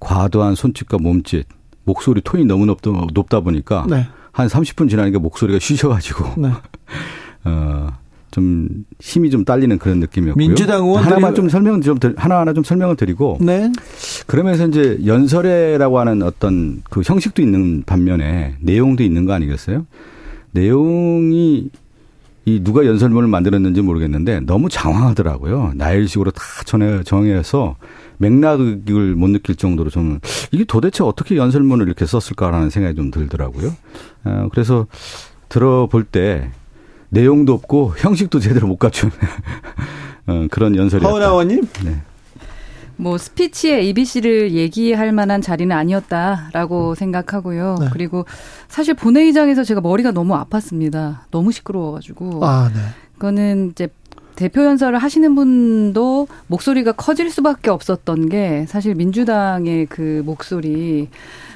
[0.00, 1.46] 과도한 손짓과 몸짓,
[1.84, 4.06] 목소리 톤이 너무 높다, 높다 보니까 네.
[4.32, 6.50] 한 30분 지나니까 목소리가 쉬셔가지고 네.
[7.44, 7.88] 어,
[8.30, 8.68] 좀
[9.00, 10.34] 힘이 좀 딸리는 그런 느낌이었고요.
[10.34, 13.70] 민주당 의원 하나만 좀 설명 좀 하나 하나 좀 설명을 드리고 네.
[14.26, 19.86] 그러면서 이제 연설회라고 하는 어떤 그 형식도 있는 반면에 내용도 있는 거 아니겠어요?
[20.54, 21.68] 내용이
[22.46, 25.72] 이 누가 연설문을 만들었는지 모르겠는데 너무 장황하더라고요.
[25.74, 27.76] 나일식으로 다 전해 정해서
[28.18, 30.20] 맥락을 못 느낄 정도로 좀
[30.52, 33.72] 이게 도대체 어떻게 연설문을 이렇게 썼을까라는 생각이 좀 들더라고요.
[34.24, 34.86] 어, 그래서
[35.48, 36.50] 들어볼 때
[37.08, 39.10] 내용도 없고 형식도 제대로 못 갖춘
[40.26, 41.10] 어, 그런 연설이었다.
[41.10, 41.66] 허은아원님?
[41.84, 42.02] 네.
[42.96, 46.94] 뭐 스피치에 ABC를 얘기할 만한 자리는 아니었다라고 음.
[46.94, 47.76] 생각하고요.
[47.80, 47.88] 네.
[47.92, 48.24] 그리고
[48.68, 51.20] 사실 본회의장에서 제가 머리가 너무 아팠습니다.
[51.30, 52.44] 너무 시끄러워가지고.
[52.44, 52.80] 아, 네.
[53.14, 53.88] 그거는 이제
[54.36, 61.08] 대표 연설을 하시는 분도 목소리가 커질 수밖에 없었던 게 사실 민주당의 그 목소리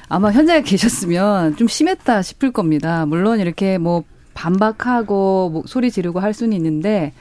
[0.07, 3.05] 아마 현장에 계셨으면 좀 심했다 싶을 겁니다.
[3.05, 7.13] 물론 이렇게 뭐 반박하고 뭐 소리 지르고 할 수는 있는데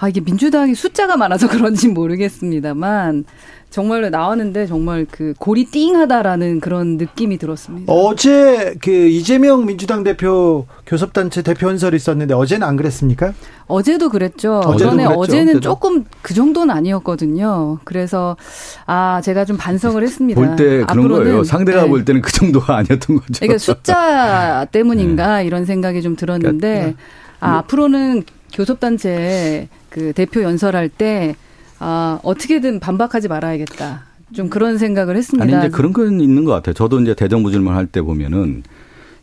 [0.00, 3.24] 아 이게 민주당이 숫자가 많아서 그런지 모르겠습니다만
[3.70, 7.92] 정말로 나왔는데 정말 그 골이 띵하다라는 그런 느낌이 들었습니다.
[7.92, 13.34] 어제 그 이재명 민주당 대표 교섭단체 대표 연설이 있었는데 어제는 안 그랬습니까?
[13.66, 14.60] 어제도 그랬죠.
[14.60, 15.10] 어제도 그랬죠.
[15.20, 15.60] 어제는 어제도.
[15.60, 17.78] 조금 그 정도는 아니었거든요.
[17.84, 18.38] 그래서
[18.86, 20.40] 아 제가 좀 반성을 했습니다.
[20.40, 21.44] 볼 때 그런 거예요.
[21.44, 21.88] 상대가 네.
[21.88, 23.32] 볼 때는 그 정도가 아니었던 거죠.
[23.38, 25.44] 그러니까 숫자 때문인가 네.
[25.46, 27.00] 이런 생각이 좀 들었는데 그러니까,
[27.40, 31.34] 아, 앞으로는 교섭단체 그 대표 연설할 때
[31.78, 34.04] 아, 어떻게든 반박하지 말아야겠다.
[34.34, 35.44] 좀 그런 생각을 했습니다.
[35.44, 36.74] 아니 이제 그런 건 있는 것 같아요.
[36.74, 38.62] 저도 이제 대정부 질문 할 때 보면은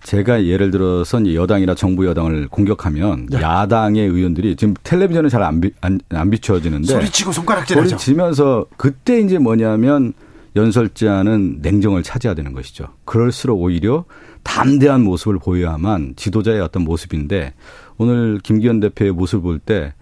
[0.03, 3.41] 제가 예를 들어서 여당이나 정부 여당을 공격하면 네.
[3.41, 7.89] 야당의 의원들이 지금 텔레비전은 잘안 안, 안 비춰지는데 소리치고 손가락질하죠.
[7.89, 10.13] 소리치면서 그때 이제 뭐냐면
[10.55, 12.88] 연설자는 냉정을 차지해야 되는 것이죠.
[13.05, 14.05] 그럴수록 오히려
[14.43, 17.53] 담대한 모습을 보여야만 지도자의 어떤 모습인데
[17.97, 19.93] 오늘 김기현 대표의 모습을 볼 때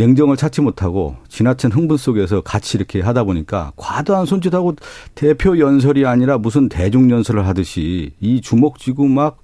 [0.00, 4.74] 냉정을 찾지 못하고 지나친 흥분 속에서 같이 이렇게 하다 보니까 과도한 손짓하고
[5.14, 9.42] 대표 연설이 아니라 무슨 대중 연설을 하듯이 이 주먹 쥐고 막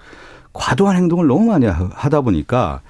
[0.54, 2.80] 과도한 행동을 너무 많이 하다 보니까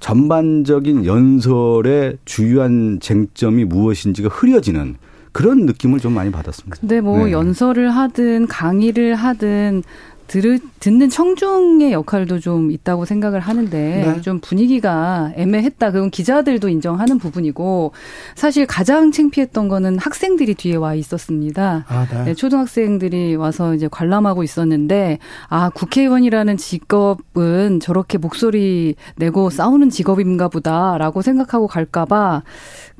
[0.00, 4.96] 전반적인 연설의 주요한 쟁점이 무엇인지가 흐려지는
[5.32, 6.78] 그런 느낌을 좀 많이 받았습니다.
[6.80, 7.32] 근데 뭐 네.
[7.32, 9.82] 연설을 하든 강의를 하든
[10.30, 14.20] 들, 듣는 청중의 역할도 좀 있다고 생각을 하는데 네.
[14.20, 15.90] 좀 분위기가 애매했다.
[15.90, 17.90] 그건 기자들도 인정하는 부분이고
[18.36, 21.84] 사실 가장 창피했던 거는 학생들이 뒤에 와 있었습니다.
[21.88, 22.24] 아, 네.
[22.26, 31.22] 네, 초등학생들이 와서 이제 관람하고 있었는데 아 국회의원이라는 직업은 저렇게 목소리 내고 싸우는 직업인가 보다라고
[31.22, 32.44] 생각하고 갈까봐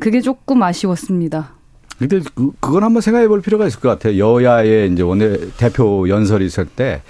[0.01, 1.60] 그게 조금 아쉬웠습니다.
[2.01, 4.19] 근데 그, 그건 한번 생각해 볼 필요가 있을 것 같아요.
[4.19, 7.03] 여야의 이제 원내 대표 연설이 있을 때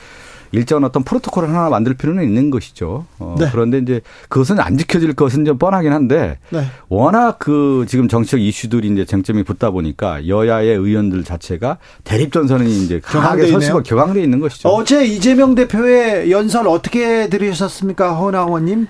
[0.52, 3.06] 일정한 어떤 프로토콜을 하나 만들 필요는 있는 것이죠.
[3.20, 3.48] 어, 네.
[3.52, 6.64] 그런데 이제 그것은 안 지켜질 것은 좀 뻔하긴 한데 네.
[6.88, 12.98] 워낙 그 지금 정치적 이슈들이 이제 쟁점이 붙다 보니까 여야의 의원들 자체가 대립 전선이 이제
[13.00, 14.70] 강하게 설수가 격앙돼 있는 것이죠.
[14.70, 18.88] 어제 이재명 대표의 연설 어떻게 들으셨습니까, 허나 의원님?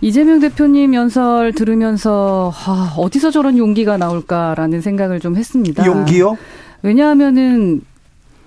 [0.00, 5.84] 이재명 대표님 연설 들으면서 아, 어디서 저런 용기가 나올까라는 생각을 좀 했습니다.
[5.84, 6.38] 용기요?
[6.82, 7.80] 왜냐하면은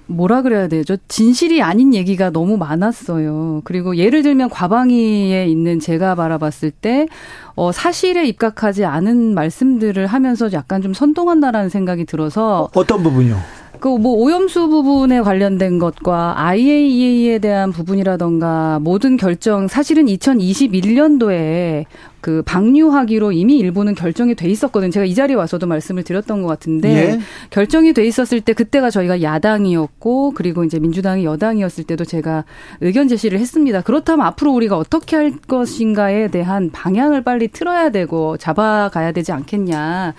[0.07, 0.97] 뭐라 그래야 되죠?
[1.07, 3.61] 진실이 아닌 얘기가 너무 많았어요.
[3.63, 7.07] 그리고 예를 들면 과방위에 있는 제가 바라봤을 때,
[7.55, 12.69] 어, 사실에 입각하지 않은 말씀들을 하면서 약간 좀 선동한다라는 생각이 들어서.
[12.75, 13.37] 어떤 부분이요?
[13.81, 21.85] 그 뭐 오염수 부분에 관련된 것과 IAEA에 대한 부분이라던가 모든 결정 사실은 2021년도에
[22.21, 24.91] 그 방류하기로 이미 일부는 결정이 돼 있었거든요.
[24.91, 27.19] 제가 이 자리에 와서도 말씀을 드렸던 것 같은데 예.
[27.49, 32.45] 결정이 돼 있었을 때 그때가 저희가 야당이었고 그리고 이제 민주당이 여당이었을 때도 제가
[32.79, 33.81] 의견 제시를 했습니다.
[33.81, 40.13] 그렇다면 앞으로 우리가 어떻게 할 것인가에 대한 방향을 빨리 틀어야 되고 잡아가야 되지 않겠냐라는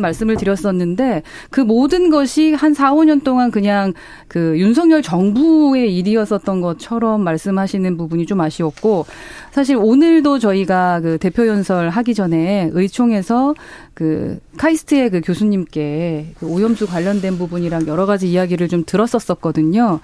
[0.00, 3.92] 말씀을 드렸었는데 그 모든 것이 한 4, 5년 동안 그냥
[4.28, 9.04] 그 윤석열 정부의 일이었었던 것처럼 말씀하시는 부분이 좀 아쉬웠고
[9.50, 13.54] 사실 오늘도 저희가 그 대표 연설 하기 전에 의총에서
[13.94, 20.00] 그 카이스트의 그 교수님께 그 오염수 관련된 부분이랑 여러 가지 이야기를 좀 들었었었거든요.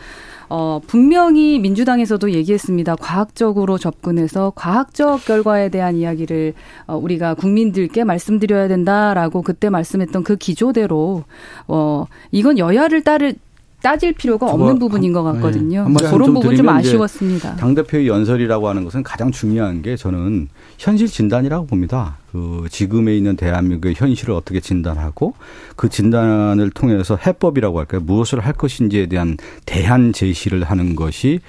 [0.53, 2.97] 어, 분명히 민주당에서도 얘기했습니다.
[2.97, 6.55] 과학적으로 접근해서 과학적 결과에 대한 이야기를
[6.89, 11.23] 어, 우리가 국민들께 말씀드려야 된다라고 그때 말씀했던 그 기조대로
[11.69, 13.35] 어, 이건 여야를 따를
[13.83, 15.89] 따질 필요가 없는 부분인 것 같거든요.
[15.89, 16.11] 네.
[16.11, 17.57] 그런 부분 좀 아쉬웠습니다.
[17.57, 22.19] 당 대표의 연설이라고 하는 것은 가장 중요한 게 저는 현실 진단이라고 봅니다.
[22.33, 25.35] 그 지금에 있는 대한민국의 현실을 어떻게 진단하고
[25.77, 28.01] 그 진단을 통해서 해법이라고 할까요?
[28.03, 31.41] 무엇을 할 것인지에 대한 대안 제시를 하는 것이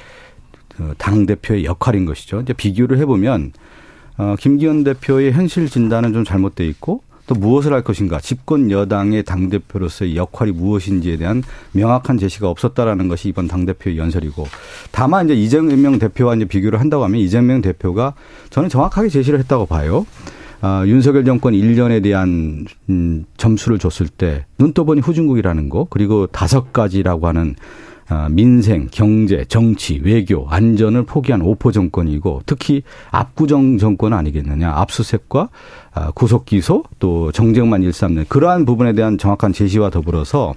[0.75, 2.41] 그당 대표의 역할인 것이죠.
[2.41, 3.51] 이제 비교를 해보면
[4.17, 9.47] 어, 김기현 대표의 현실 진단은 좀 잘못돼 있고 또 무엇을 할 것인가 집권 여당의 당
[9.47, 14.45] 대표로서의 역할이 무엇인지에 대한 명확한 제시가 없었다라는 것이 이번 당 대표의 연설이고
[14.91, 18.15] 다만 이제 이재명 대표와 이제 비교를 한다고 하면 이재명 대표가
[18.49, 20.05] 저는 정확하게 제시를 했다고 봐요.
[20.59, 27.27] 아, 윤석열 정권 1년에 대한 음, 점수를 줬을 때 눈떠보니 후진국이라는 거 그리고 다섯 가지라고
[27.27, 27.90] 하는 아,
[28.29, 34.71] 민생, 경제, 정치, 외교, 안전을 포기한 오포 정권이고 특히 압구정 정권 아니겠느냐.
[34.71, 35.49] 압수색과
[35.93, 40.53] 아, 구속 기소 또 정쟁만 일삼는 그러한 부분에 대한 정확한 제시와 더불어서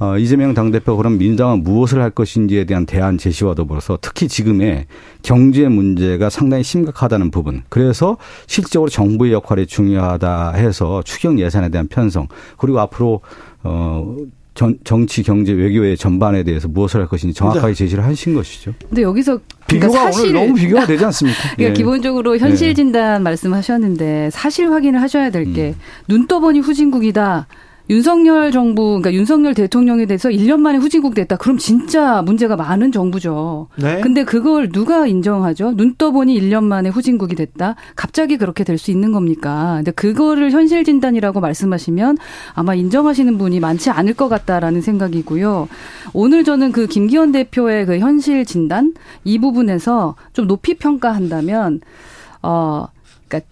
[0.00, 4.86] 어, 이재명 당대표 그럼 민주당은 무엇을 할 것인지에 대한 대안 제시와 더불어서 특히 지금의
[5.22, 7.62] 경제 문제가 상당히 심각하다는 부분.
[7.68, 13.20] 그래서 실질적으로 정부의 역할이 중요하다 해서 추경 예산에 대한 편성 그리고 앞으로
[13.64, 14.14] 어
[14.58, 18.74] 정, 정치, 경제, 외교의 전반에 대해서 무엇을 할 것인지 정확하게 제시를 하신 것이죠.
[18.88, 21.38] 근데 여기서 그러니까 비교가 사실 너무 비교가 되지 않습니까?
[21.54, 21.72] 그러니까 예.
[21.74, 22.74] 기본적으로 현실 예.
[22.74, 25.80] 진단 말씀하셨는데 사실 확인을 하셔야 될게 음.
[26.08, 27.46] 눈 떠보니 후진국이다.
[27.90, 31.36] 윤석열 정부, 그러니까 윤석열 대통령에 대해서 1년 만에 후진국 됐다.
[31.36, 33.68] 그럼 진짜 문제가 많은 정부죠.
[33.76, 34.00] 네.
[34.00, 35.74] 근데 그걸 누가 인정하죠?
[35.76, 37.76] 눈 떠보니 1년 만에 후진국이 됐다.
[37.96, 39.74] 갑자기 그렇게 될 수 있는 겁니까?
[39.76, 42.16] 근데 그거를 현실 진단이라고 말씀하시면
[42.54, 45.68] 아마 인정하시는 분이 많지 않을 것 같다라는 생각이고요.
[46.12, 51.80] 오늘 저는 그 김기현 대표의 그 현실 진단 이 부분에서 좀 높이 평가한다면
[52.42, 52.86] 어
[53.28, 53.50] 그러니까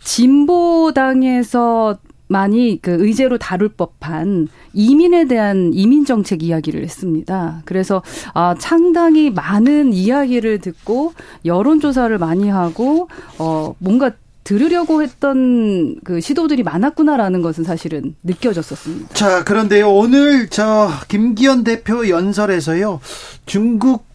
[0.97, 7.63] 진보당에서 많이 그 의제로 다룰 법한 이민에 대한 이민 정책 이야기를 했습니다.
[7.65, 8.03] 그래서
[8.35, 11.13] 아 상당히 많은 이야기를 듣고
[11.45, 13.09] 여론 조사를 많이 하고
[13.39, 14.13] 어 뭔가
[14.45, 19.13] 들으려고 했던 그 시도들이 많았구나라는 것은 사실은 느껴졌었습니다.
[19.13, 19.93] 자, 그런데요.
[19.93, 23.01] 오늘 저 김기현 대표 연설에서요.
[23.45, 24.07] 중국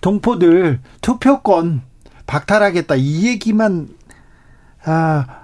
[0.00, 1.82] 동포들 투표권
[2.26, 3.88] 박탈하겠다 이 얘기만
[4.84, 5.39] 아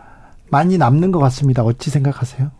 [0.57, 1.63] 많이 남는 것 같습니다.
[1.63, 2.51] 어찌 생각하세요?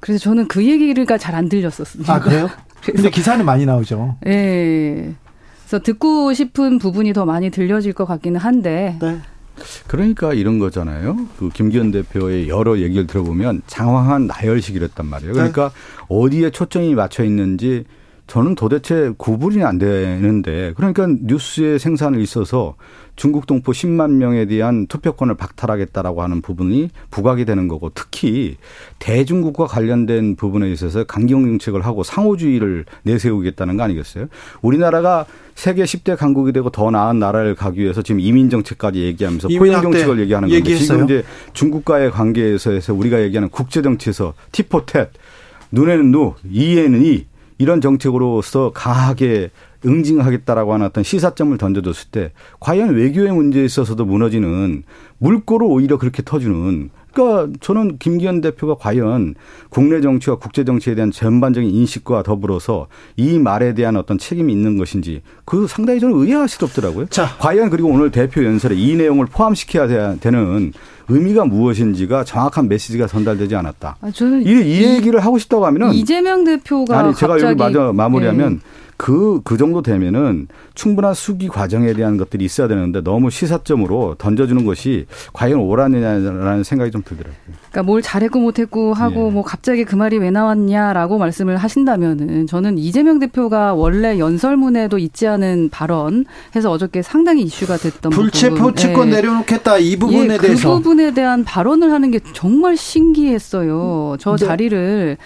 [0.00, 2.14] 그래서 저는 그 얘기가 잘 안 들렸었습니다.
[2.14, 2.48] 아, 그래요?
[2.84, 4.16] 근데 기사는 많이 나오죠.
[4.26, 4.30] 예.
[4.30, 5.14] 네.
[5.66, 8.98] 그래서 듣고 싶은 부분이 더 많이 들려질 것 같기는 한데.
[9.00, 9.18] 네.
[9.86, 11.16] 그러니까 이런 거잖아요.
[11.38, 15.32] 그 김기현 대표의 여러 얘기를 들어보면 장황한 나열식이랬단 말이에요.
[15.32, 16.04] 그러니까 네.
[16.08, 17.84] 어디에 초점이 맞춰 있는지
[18.26, 22.74] 저는 도대체 구분이 안 되는데 그러니까 뉴스의 생산에 있어서
[23.16, 28.56] 중국 동포 10만 명에 대한 투표권을 박탈하겠다라고 하는 부분이 부각이 되는 거고 특히
[28.98, 34.26] 대중국과 관련된 부분에 있어서 강경 정책을 하고 상호주의를 내세우겠다는 거 아니겠어요?
[34.60, 35.24] 우리나라가
[35.54, 40.20] 세계 10대 강국이 되고 더 나은 나라를 가기 위해서 지금 이민 정책까지 얘기하면서 포용 정책을
[40.20, 40.86] 얘기하는 건데 얘기했어요?
[40.86, 41.24] 지금 이제
[41.54, 45.08] 중국과의 관계에서 해서 우리가 얘기하는 국제 정치에서 티포텟
[45.72, 47.24] 눈에는 누, 이에는 이
[47.58, 49.50] 이런 정책으로서 강하게
[49.86, 54.82] 응징하겠다라고 하는 어떤 시사점을 던져줬을 때 과연 외교의 문제에 있어서도 무너지는
[55.18, 59.34] 물꼬를 오히려 그렇게 터주는 그러니까 저는 김기현 대표가 과연
[59.70, 65.22] 국내 정치와 국제 정치에 대한 전반적인 인식과 더불어서 이 말에 대한 어떤 책임이 있는 것인지
[65.46, 67.06] 그 상당히 저는 의아하시덥더라고요.
[67.06, 70.72] 자, 과연 그리고 오늘 대표 연설에 이 내용을 포함시켜야 되는
[71.08, 73.96] 의미가 무엇인지가 정확한 메시지가 전달되지 않았다.
[73.98, 78.54] 아, 저는 이, 이 얘기를 하고 싶다고 하면은 이재명 대표가 아니 제가 여기 마저 마무리하면
[78.56, 78.60] 네.
[78.96, 85.06] 그, 그 정도 되면은 충분한 수기 과정에 대한 것들이 있어야 되는데 너무 시사점으로 던져주는 것이
[85.32, 87.36] 과연 옳았느냐라는 생각이 좀 들더라고요.
[87.70, 89.30] 그러니까 뭘 잘했고 못했고 하고 예.
[89.30, 95.68] 뭐 갑자기 그 말이 왜 나왔냐라고 말씀을 하신다면은 저는 이재명 대표가 원래 연설문에도 있지 않은
[95.70, 96.24] 발언
[96.54, 99.16] 해서 어저께 상당히 이슈가 됐던 불체포 특권 예.
[99.16, 104.16] 내려놓겠다 이 부분에 예, 그 대해서 그 부분에 대한 발언을 하는 게 정말 신기했어요.
[104.18, 104.46] 저 네.
[104.46, 105.16] 자리를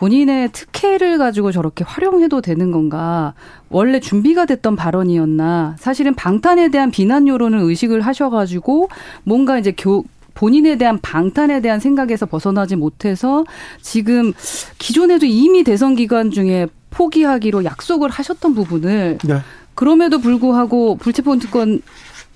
[0.00, 3.34] 본인의 특혜를 가지고 저렇게 활용해도 되는 건가?
[3.68, 5.76] 원래 준비가 됐던 발언이었나?
[5.78, 8.88] 사실은 방탄에 대한 비난 여론을 의식을 하셔가지고
[9.24, 13.44] 뭔가 이제 교, 본인에 대한 방탄에 대한 생각에서 벗어나지 못해서
[13.82, 14.32] 지금
[14.78, 19.40] 기존에도 이미 대선 기간 중에 포기하기로 약속을 하셨던 부분을 네.
[19.74, 21.82] 그럼에도 불구하고 불체포 특권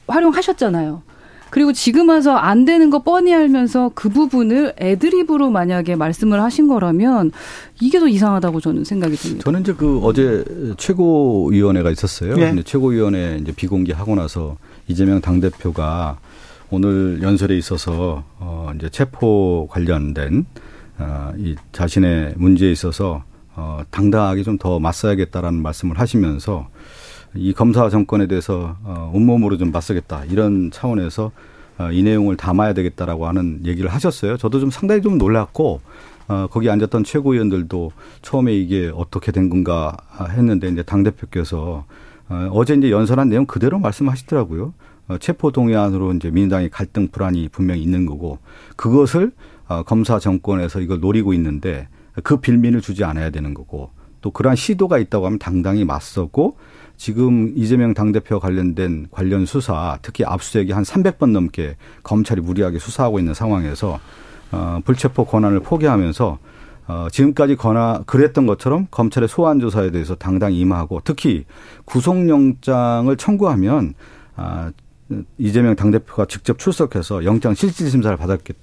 [0.07, 1.03] 활용하셨잖아요.
[1.55, 7.31] 그리고 지금 와서 안 되는 거 뻔히 알면서 그 부분을 애드립으로 만약에 말씀을 하신 거라면
[7.81, 9.45] 이게 더 이상하다고 저는 생각이 듭니다.
[9.45, 10.45] 저는 이제 그 어제
[10.77, 12.35] 최고위원회가 있었어요.
[12.35, 12.61] 네.
[12.65, 14.57] 최고위원회 이제 비공개하고 나서
[14.89, 16.19] 이재명 당대표가
[16.71, 20.47] 오늘 연설에 있어서 어 이제 체포 관련된
[20.99, 23.23] 어이 자신의 문제에 있어서
[23.55, 26.67] 어 당당하게 좀 더 맞서야겠다라는 말씀을 하시면서
[27.37, 31.32] 이 검사 정권에 대해서 어, 온몸으로 좀 맞서겠다 이런 차원에서
[31.78, 34.37] 어, 이 내용을 담아야 되겠다라고 하는 얘기를 하셨어요.
[34.37, 35.80] 저도 좀 상당히 좀 놀랐고
[36.28, 39.97] 어, 거기 앉았던 최고위원들도 처음에 이게 어떻게 된 건가
[40.30, 41.85] 했는데 이제 당 대표께서
[42.28, 44.72] 어, 어제 이제 연설한 내용 그대로 말씀하시더라고요.
[45.09, 48.39] 어, 체포 동의안으로 이제 민주당의 갈등 불안이 분명히 있는 거고
[48.76, 49.32] 그것을
[49.66, 51.89] 어, 검사 정권에서 이걸 노리고 있는데
[52.22, 56.57] 그 빌미를 주지 않아야 되는 거고 또 그러한 시도가 있다고 하면 당당히 맞서고
[56.97, 63.35] 지금 이재명 당대표 관련된 관련 수사, 특히 압수수색이 한 300번 넘게 검찰이 무리하게 수사하고 있는
[63.35, 63.99] 상황에서
[64.53, 66.39] 어, 불체포 권한을 포기하면서
[66.87, 71.45] 어, 지금까지 권한 그랬던 것처럼 검찰의 소환 조사에 대해서 당당히 임하고 특히
[71.87, 73.95] 구속영장을 청구하면
[74.37, 74.71] 아,
[75.39, 78.17] 이재명 당대표가 직접 출석해서 영장 실질 심사를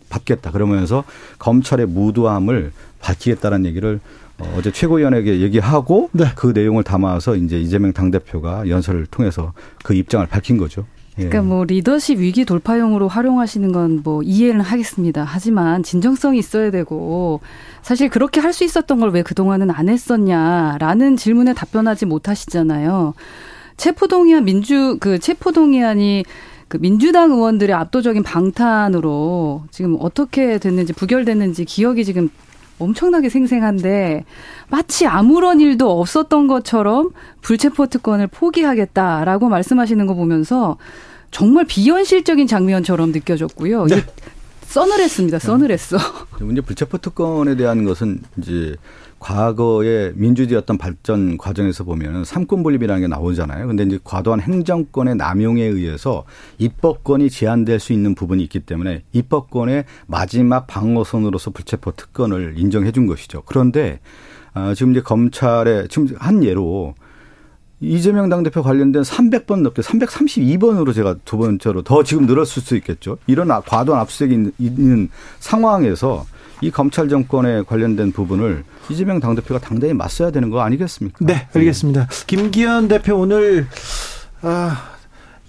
[0.09, 0.51] 받겠다.
[0.51, 1.03] 그러면서
[1.39, 2.71] 검찰의 무도함을
[3.01, 3.99] 밝히겠다는 얘기를
[4.41, 6.25] 어, 어제 최고위원에게 얘기하고 네.
[6.35, 10.85] 그 내용을 담아서 이제 이재명 당대표가 연설을 통해서 그 입장을 밝힌 거죠.
[11.19, 11.25] 예.
[11.27, 15.23] 그러니까 뭐 리더십 위기 돌파용으로 활용하시는 건 뭐 이해는 하겠습니다.
[15.27, 17.41] 하지만 진정성이 있어야 되고
[17.83, 23.13] 사실 그렇게 할 수 있었던 걸 왜 그동안은 안 했었냐라는 질문에 답변하지 못하시잖아요.
[23.77, 26.23] 체포동의안 민주 그 체포동의안이
[26.67, 32.29] 그 민주당 의원들의 압도적인 방탄으로 지금 어떻게 됐는지 부결됐는지 기억이 지금
[32.81, 34.25] 엄청나게 생생한데
[34.69, 37.11] 마치 아무런 일도 없었던 것처럼
[37.41, 40.77] 불체포 특권을 포기하겠다라고 말씀하시는 거 보면서
[41.31, 43.85] 정말 비현실적인 장면처럼 느껴졌고요.
[43.85, 44.03] 네.
[44.63, 45.39] 써늘했습니다.
[45.39, 45.97] 써늘했어.
[46.39, 48.75] 문제 불체포 특권에 대한 것은 이제
[49.21, 53.67] 과거의 민주주의 어떤 발전 과정에서 보면 삼권 분립이라는 게 나오잖아요.
[53.67, 56.25] 근데 이제 과도한 행정권의 남용에 의해서
[56.57, 63.43] 입법권이 제한될 수 있는 부분이 있기 때문에 입법권의 마지막 방어선으로서 불체포 특권을 인정해 준 것이죠.
[63.45, 63.99] 그런데
[64.53, 66.95] 아, 지금 이제 검찰의 지금 한 예로
[67.79, 73.17] 이재명 당대표 관련된 300번 넘게 332번으로 제가 두 번째로 더 지금 늘었을 수 있겠죠.
[73.27, 75.09] 이런 과도한 압수수색이 있는
[75.39, 76.25] 상황에서
[76.61, 81.25] 이 검찰 정권에 관련된 부분을 이재명 당대표가 당당히 맞서야 되는 거 아니겠습니까?
[81.25, 82.07] 네, 알겠습니다.
[82.27, 83.67] 김기현 대표 오늘
[84.41, 84.91] 아,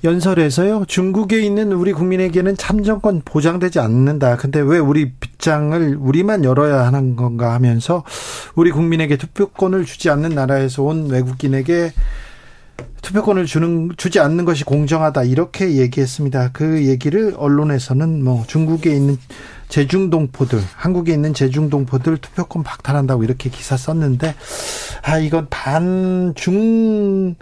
[0.05, 0.87] 연설에서요.
[0.89, 4.37] 중국에 있는 우리 국민에게는 참정권 보장되지 않는다.
[4.37, 8.03] 근데 왜 우리 빗장을 우리만 열어야 하는 건가 하면서
[8.57, 11.93] 우리 국민에게 투표권을 주지 않는 나라에서 온 외국인에게
[13.03, 16.51] 투표권을 주는 주지 않는 것이 공정하다 이렇게 얘기했습니다.
[16.53, 19.19] 그 얘기를 언론에서는 뭐 중국에 있는
[19.73, 24.35] 제중동포들, 한국에 있는 제중동포들 투표권 박탈한다고 이렇게 기사 썼는데,
[25.03, 27.37] 아, 이건 반중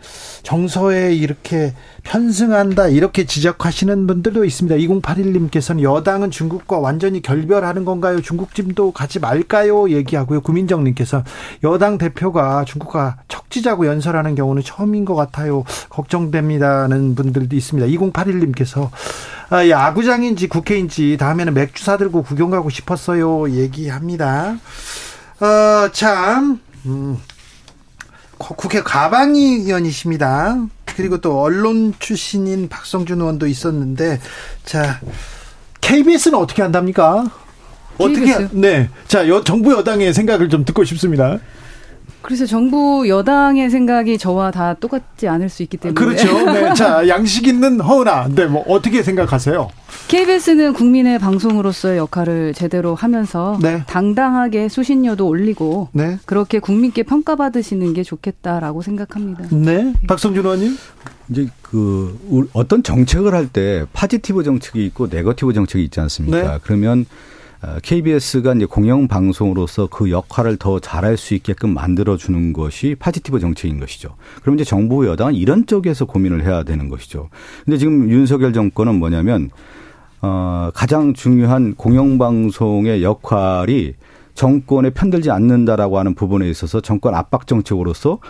[0.45, 4.77] 정서에 이렇게 편승한다, 이렇게 지적하시는 분들도 있습니다.
[4.77, 8.21] 2081님께서는 여당은 중국과 완전히 결별하는 건가요?
[8.21, 9.91] 중국집도 가지 말까요?
[9.91, 10.41] 얘기하고요.
[10.41, 11.25] 구민정님께서
[11.65, 15.65] 여당 대표가 중국과 척지자고 연설하는 경우는 처음인 것 같아요.
[15.89, 17.89] 걱정됩니다는 분들도 있습니다.
[17.89, 18.91] 2081님께서
[19.51, 23.51] 아, 야구장인지 국회인지 다음에는 맥주 사들고 구경 가고 싶었어요.
[23.51, 24.57] 얘기합니다.
[25.41, 27.19] 어, 참, 음,
[28.41, 30.57] 국회 가방이 의원이십니다.
[30.97, 34.19] 그리고 또 언론 출신인 박성준 의원도 있었는데,
[34.65, 35.01] 자,
[35.83, 37.31] KBS는 어떻게 한답니까?
[37.99, 38.89] 어떻게, 네.
[39.07, 41.39] 자, 여, 정부 여당의 생각을 좀 듣고 싶습니다.
[42.23, 45.95] 그래서 정부 여당의 생각이 저와 다 똑같지 않을 수 있기 때문에.
[45.99, 46.53] 그렇죠.
[46.53, 46.73] 네.
[46.75, 48.29] 자, 양식 있는 허은아.
[48.35, 49.69] 네, 뭐 어떻게 생각하세요?
[50.09, 53.83] KBS는 국민의 방송으로서의 역할을 제대로 하면서 네.
[53.87, 56.19] 당당하게 수신료도 올리고 네.
[56.27, 59.45] 그렇게 국민께 평가받으시는 게 좋겠다라고 생각합니다.
[59.53, 59.95] 네.
[60.07, 60.77] 박성준 의원님.
[61.31, 62.19] 이제 그
[62.53, 66.43] 어떤 정책을 할 때 positive 정책이 있고 negative 정책이 있지 않습니까?
[66.55, 66.59] 네.
[66.65, 67.07] 그러면
[67.83, 73.39] KBS가 어, 이제 공영 방송으로서 그 역할을 더 잘할 수 있게끔 만들어 주는 것이 positive
[73.39, 74.17] 정책인 것이죠.
[74.41, 77.29] 그럼 이제 정부 여당은 이런 쪽에서 고민을 해야 되는 것이죠.
[77.65, 79.51] 근데 지금 윤석열 정권은 뭐냐면
[80.23, 83.95] 어 가장 중요한 공영 방송의 역할이
[84.35, 88.21] 정권에 편들지 않는다라고 하는 부분에 있어서 정권 압박 정책으로서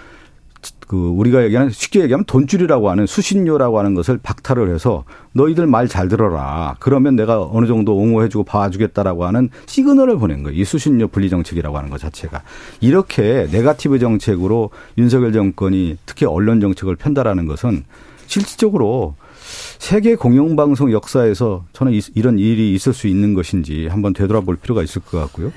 [0.87, 6.09] 그 우리가 얘기하는 쉽게 얘기하면 돈줄이라고 하는 수신료라고 하는 것을 박탈을 해서 너희들 말 잘
[6.09, 6.77] 들어라.
[6.81, 10.59] 그러면 내가 어느 정도 옹호해주고 봐주겠다라고 하는 시그널을 보낸 거예요.
[10.59, 12.43] 이 수신료 분리 정책이라고 하는 것 자체가
[12.81, 17.85] 이렇게 네가티브 정책으로 윤석열 정권이 특히 언론 정책을 편달하는 것은
[18.27, 19.15] 실질적으로
[19.79, 25.19] 세계 공영방송 역사에서 저는 이런 일이 있을 수 있는 것인지 한번 되돌아볼 필요가 있을 것
[25.19, 25.53] 같고요.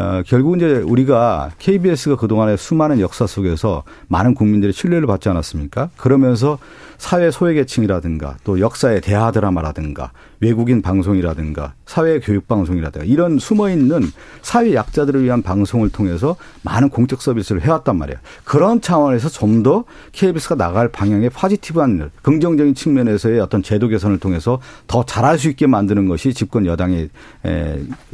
[0.00, 5.90] 어, 결국 이제 우리가 KBS가 그동안의 수많은 역사 속에서 많은 국민들의 신뢰를 받지 않았습니까?
[5.98, 6.58] 그러면서
[6.96, 14.02] 사회 소외계층이라든가 또 역사의 대하 드라마라든가 외국인 방송이라든가 사회 교육 방송이라든가 이런 숨어 있는
[14.40, 18.18] 사회 약자들을 위한 방송을 통해서 많은 공적 서비스를 해왔단 말이에요.
[18.44, 25.04] 그런 차원에서 좀 더 KBS가 나갈 방향의 파지티브한 긍정적인 측면에서의 어떤 제도 개선을 통해서 더
[25.04, 27.10] 잘할 수 있게 만드는 것이 집권 여당이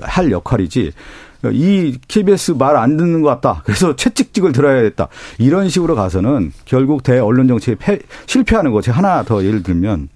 [0.01, 0.93] 할 역할이지
[1.53, 3.63] 이 KBS 말 안 듣는 것 같다.
[3.65, 5.09] 그래서 채찍찍을 들어야겠다.
[5.39, 8.91] 이런 식으로 가서는 결국 대 언론 정책에 패, 실패하는 거지.
[8.91, 10.09] 하나 더 예를 들면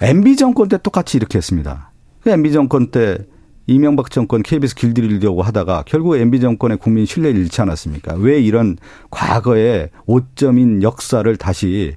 [0.00, 1.90] MB 정권 때 똑같이 이렇게 했습니다.
[2.26, 3.18] MB 그 정권 때
[3.66, 8.14] 이명박 정권 KBS 길들이려고 하다가 결국 MB 정권의 국민 신뢰를 잃지 않았습니까?
[8.18, 8.76] 왜 이런
[9.10, 11.94] 과거의 오점인 역사를 다시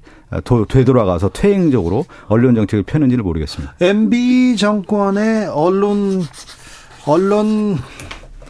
[0.70, 3.76] 되돌아가서 퇴행적으로 언론 정책을 펴는지를 모르겠습니다.
[3.82, 6.24] MB 정권의 언론
[7.06, 7.78] 언론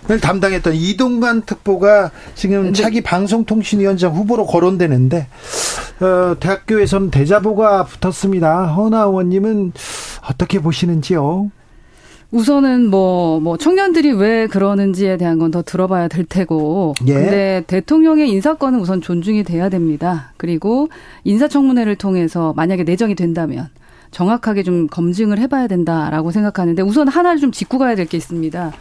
[0.09, 5.27] 을 담당했던 이동관 특보가 지금 차기 방송통신위원장 후보로 거론되는데
[5.99, 8.67] 어, 대학교에서는 대자보가 붙었습니다.
[8.67, 9.73] 허나 의원님은
[10.29, 11.51] 어떻게 보시는지요?
[12.31, 16.93] 우선은 뭐, 뭐, 청년들이 왜 그러는지에 대한 건 더 들어봐야 될 테고.
[17.07, 17.13] 예.
[17.13, 20.33] 근데 대통령의 인사권은 우선 존중이 돼야 됩니다.
[20.37, 20.89] 그리고
[21.23, 23.69] 인사청문회를 통해서 만약에 내정이 된다면
[24.11, 28.71] 정확하게 좀 검증을 해봐야 된다라고 생각하는데 우선 하나를 좀 짚고 가야 될 게 있습니다.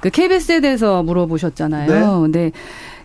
[0.00, 1.90] 그 KBS에 대해서 물어보셨잖아요.
[1.90, 2.00] 네.
[2.00, 2.52] 근데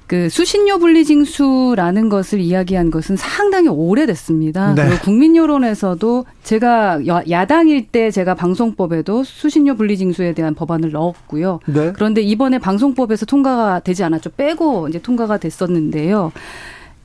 [0.08, 4.74] 그 수신료 분리징수라는 것을 이야기한 것은 상당히 오래됐습니다.
[4.76, 4.86] 네.
[4.86, 11.62] 그리고 국민 여론에서도 제가 야당일 때 제가 방송법에도 수신료 분리징수에 대한 법안을 넣었고요.
[11.66, 11.94] 네.
[11.94, 14.32] 그런데 이번에 방송법에서 통과가 되지 않았죠.
[14.32, 16.34] 빼고 이제 통과가 됐었는데요.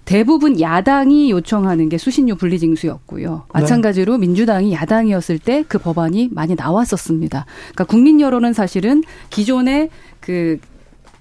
[0.07, 3.45] 대부분 야당이 요청하는 게 수신료 분리징수였고요.
[3.53, 4.19] 마찬가지로 네.
[4.19, 7.45] 민주당이 야당이었을 때 그 법안이 많이 나왔었습니다.
[7.75, 9.91] 그러니까 국민 여론은 사실은 기존의
[10.21, 10.59] 그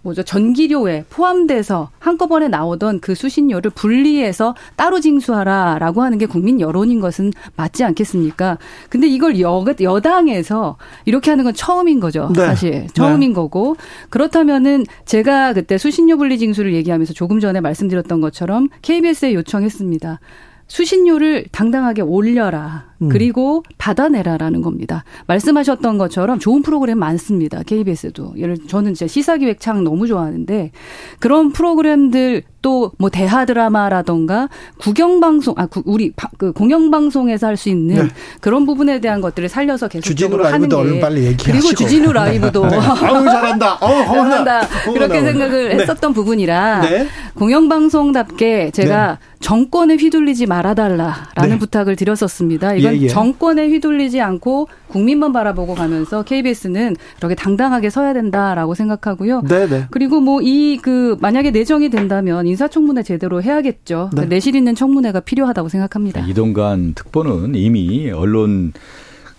[0.05, 7.33] 뭐죠 전기료에 포함돼서 한꺼번에 나오던 그 수신료를 분리해서 따로 징수하라라고 하는 게 국민 여론인 것은
[7.55, 8.59] 맞지 않겠습니까?
[8.89, 12.31] 근데 이걸 여, 여당에서 이렇게 하는 건 처음인 거죠.
[12.35, 12.45] 네.
[12.45, 13.33] 사실 처음인 네.
[13.33, 13.77] 거고
[14.11, 20.19] 그렇다면은 제가 그때 수신료 분리 징수를 얘기하면서 조금 전에 말씀드렸던 것처럼 KBS에 요청했습니다.
[20.67, 22.93] 수신료를 당당하게 올려라.
[23.05, 23.09] 음.
[23.09, 25.03] 그리고 받아내라라는 겁니다.
[25.27, 27.63] 말씀하셨던 것처럼 좋은 프로그램 많습니다.
[27.63, 28.33] KBS도.
[28.37, 30.71] 예를 저는 진짜 시사기획 창 너무 좋아하는데
[31.19, 34.49] 그런 프로그램들 또 뭐 대하 드라마라던가
[34.79, 38.07] 국영방송 아 우리 그 공영방송에서 할 수 있는 네.
[38.41, 41.51] 그런 부분에 대한 것들을 살려서 계속적으로 하는 게 얼른 빨리 얘기하시고.
[41.51, 42.75] 그리고 주진우 라이브도 네.
[42.77, 43.75] 아우 잘한다.
[43.75, 44.67] 어, 잘한다.
[44.91, 45.75] 그렇게 생각을 네.
[45.83, 47.07] 했었던 부분이라 네.
[47.35, 49.27] 공영방송답게 제가 네.
[49.39, 51.59] 정권에 휘둘리지 말아달라라는 네.
[51.59, 52.73] 부탁을 드렸었습니다.
[52.75, 53.07] 이건 예, 예.
[53.07, 59.41] 정권에 휘둘리지 않고 국민만 바라보고 가면서 KBS는 그렇게 당당하게 서야 된다라고 생각하고요.
[59.43, 59.67] 네네.
[59.67, 59.87] 네.
[59.91, 64.09] 그리고 뭐 이 그 만약에 내정이 된다면 인사청문회 제대로 해야겠죠.
[64.15, 64.25] 네.
[64.25, 66.25] 내실 있는 청문회가 필요하다고 생각합니다.
[66.27, 68.73] 이동관 특보는 이미 언론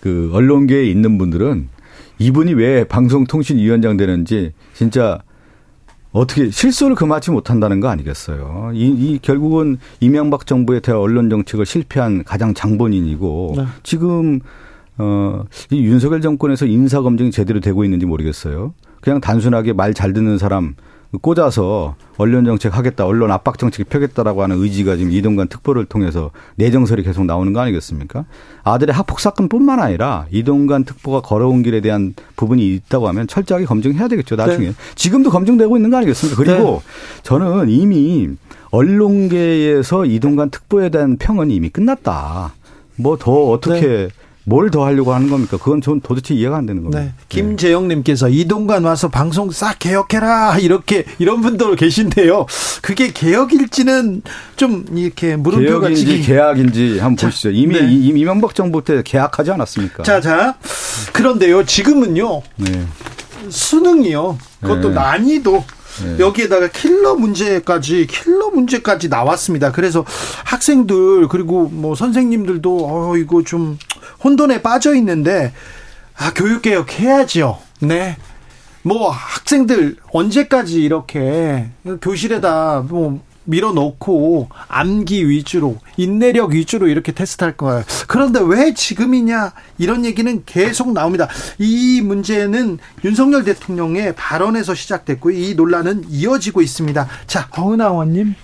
[0.00, 1.68] 그 언론계에 있는 분들은
[2.18, 5.20] 이분이 왜 방송통신위원장 되는지 진짜
[6.16, 8.70] 어떻게 실수를 금하지 못한다는 거 아니겠어요?
[8.74, 13.64] 이, 이 결국은 이명박 정부의 대 언론 정책을 실패한 가장 장본인이고 네.
[13.82, 14.40] 지금
[14.98, 18.72] 어, 이 윤석열 정권에서 인사 검증이 제대로 되고 있는지 모르겠어요.
[19.00, 20.74] 그냥 단순하게 말 잘 듣는 사람
[21.22, 27.02] 꽂아서 언론 정책 하겠다, 언론 압박 정책 펴겠다라고 하는 의지가 지금 이동관 특보를 통해서 내정설이
[27.02, 28.24] 계속 나오는 거 아니겠습니까?
[28.64, 34.36] 아들의 학폭 사건뿐만 아니라 이동관 특보가 걸어온 길에 대한 부분이 있다고 하면 철저하게 검증해야 되겠죠,
[34.36, 34.68] 나중에.
[34.68, 34.74] 네.
[34.94, 36.42] 지금도 검증되고 있는 거 아니겠습니까?
[36.42, 37.22] 그리고 네.
[37.22, 38.28] 저는 이미
[38.70, 42.54] 언론계에서 이동관 특보에 대한 평은 이미 끝났다.
[42.96, 44.08] 뭐 더 어떻게 네.
[44.48, 45.56] 뭘 더 하려고 하는 겁니까?
[45.58, 47.02] 그건 전 도대체 이해가 안 되는 겁니다.
[47.02, 47.12] 네.
[47.28, 52.46] 김재영님께서 이동관 와서 방송 싹 개혁해라 이렇게 이런 분들 계신데요.
[52.80, 54.22] 그게 개혁일지는
[54.54, 57.50] 좀 이렇게 물음표가 개혁인지 계약인지 한번 자, 보시죠.
[57.50, 57.92] 이미 네.
[57.92, 60.04] 이명박 정부 때 계약하지 않았습니까?
[60.04, 60.54] 자, 자.
[61.12, 62.42] 그런데요, 지금은요.
[62.56, 62.86] 네.
[63.48, 64.38] 수능이요.
[64.60, 64.94] 그것도 네.
[64.94, 65.64] 난이도
[66.04, 66.18] 네.
[66.18, 69.72] 여기에다가 킬러 문제까지 킬러 문제까지 나왔습니다.
[69.72, 70.04] 그래서
[70.44, 73.78] 학생들 그리고 뭐 선생님들도 어 이거 좀
[74.22, 75.52] 혼돈에 빠져 있는데
[76.16, 77.58] 아 교육 개혁 해야지요.
[77.80, 78.16] 네.
[78.82, 81.68] 뭐 학생들 언제까지 이렇게
[82.00, 87.82] 교실에다 뭐 밀어놓고 암기 위주로 인내력 위주로 이렇게 테스트할 거예요.
[88.06, 91.28] 그런데 왜 지금이냐 이런 얘기는 계속 나옵니다.
[91.58, 97.08] 이 문제는 윤석열 대통령의 발언에서 시작됐고 이 논란은 이어지고 있습니다.
[97.26, 98.34] 자, 허은하 의원님.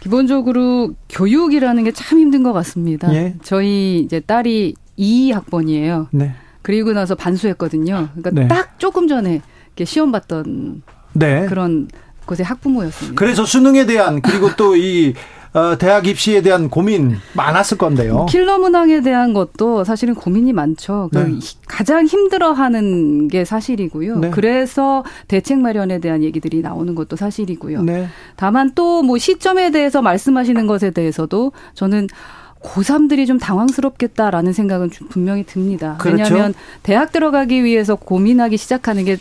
[0.00, 3.12] 기본적으로 교육이라는 게 참 힘든 것 같습니다.
[3.14, 3.34] 예?
[3.42, 6.06] 저희 이제 딸이 2학번이에요.
[6.12, 6.34] 네.
[6.62, 8.08] 그리고 나서 반수했거든요.
[8.14, 8.48] 그러니까 네.
[8.48, 9.40] 딱 조금 전에
[9.84, 10.82] 시험 봤던
[11.14, 11.46] 네.
[11.46, 11.88] 그런
[12.26, 13.18] 곳의 학부모였습니다.
[13.18, 15.14] 그래서 수능에 대한 그리고 또이
[15.54, 18.26] 어, 대학 입시에 대한 고민 많았을 건데요.
[18.28, 21.08] 킬러 문항에 대한 것도 사실은 고민이 많죠.
[21.14, 21.38] 그 네.
[21.66, 24.18] 가장 힘들어하는 게 사실이고요.
[24.18, 24.30] 네.
[24.30, 27.82] 그래서 대책 마련에 대한 얘기들이 나오는 것도 사실이고요.
[27.84, 28.08] 네.
[28.36, 32.08] 다만 또 뭐 시점에 대해서 말씀하시는 것에 대해서도 저는
[32.62, 35.96] 고3들이 좀 당황스럽겠다라는 생각은 분명히 듭니다.
[36.00, 36.24] 그렇죠?
[36.24, 39.16] 왜냐하면 대학 들어가기 위해서 고민하기 시작하는 게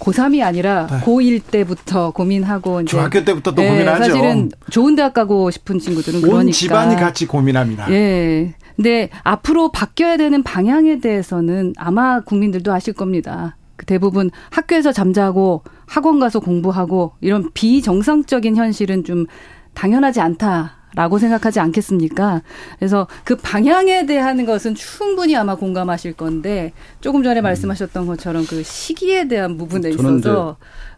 [0.00, 1.00] 고3이 아니라 네.
[1.00, 4.04] 고1 때부터 고민하고 이제 중학교 때부터 또 네, 고민하죠.
[4.04, 7.90] 사실은 좋은 대학 가고 싶은 친구들은 온 그러니까 집안이 같이 고민합니다.
[7.92, 8.54] 예.
[8.76, 13.56] 근데 앞으로 바뀌어야 되는 방향에 대해서는 아마 국민들도 아실 겁니다.
[13.76, 19.26] 그 대부분 학교에서 잠자고 학원 가서 공부하고 이런 비정상적인 현실은 좀
[19.74, 20.79] 당연하지 않다.
[20.94, 22.42] 라고 생각하지 않겠습니까?
[22.78, 27.44] 그래서 그 방향에 대한 것은 충분히 아마 공감하실 건데 조금 전에 음.
[27.44, 30.56] 말씀하셨던 것처럼 그 시기에 대한 부분에 있어서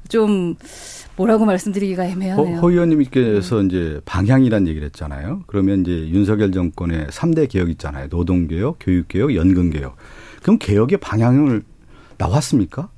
[0.09, 0.55] 좀
[1.17, 2.57] 뭐라고 말씀드리기가 애매하네요.
[2.57, 3.67] 허, 허 의원님께서 음.
[3.67, 5.43] 이제 방향이란 얘기를 했잖아요.
[5.47, 8.09] 그러면 이제 윤석열 정권의 3대 개혁 있잖아요.
[8.11, 9.97] 노동개혁, 교육개혁, 연금개혁.
[10.43, 11.63] 그럼 개혁의 방향을
[12.19, 12.89] 나왔습니까?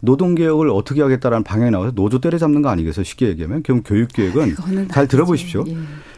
[0.00, 3.02] 노동개혁을 어떻게 하겠다라는 방향이 나와서 노조 때려잡는 거 아니겠어요?
[3.02, 3.62] 쉽게 얘기하면.
[3.62, 4.56] 그럼 교육개혁은
[4.92, 5.64] 잘 들어보십시오.
[5.68, 5.76] 예.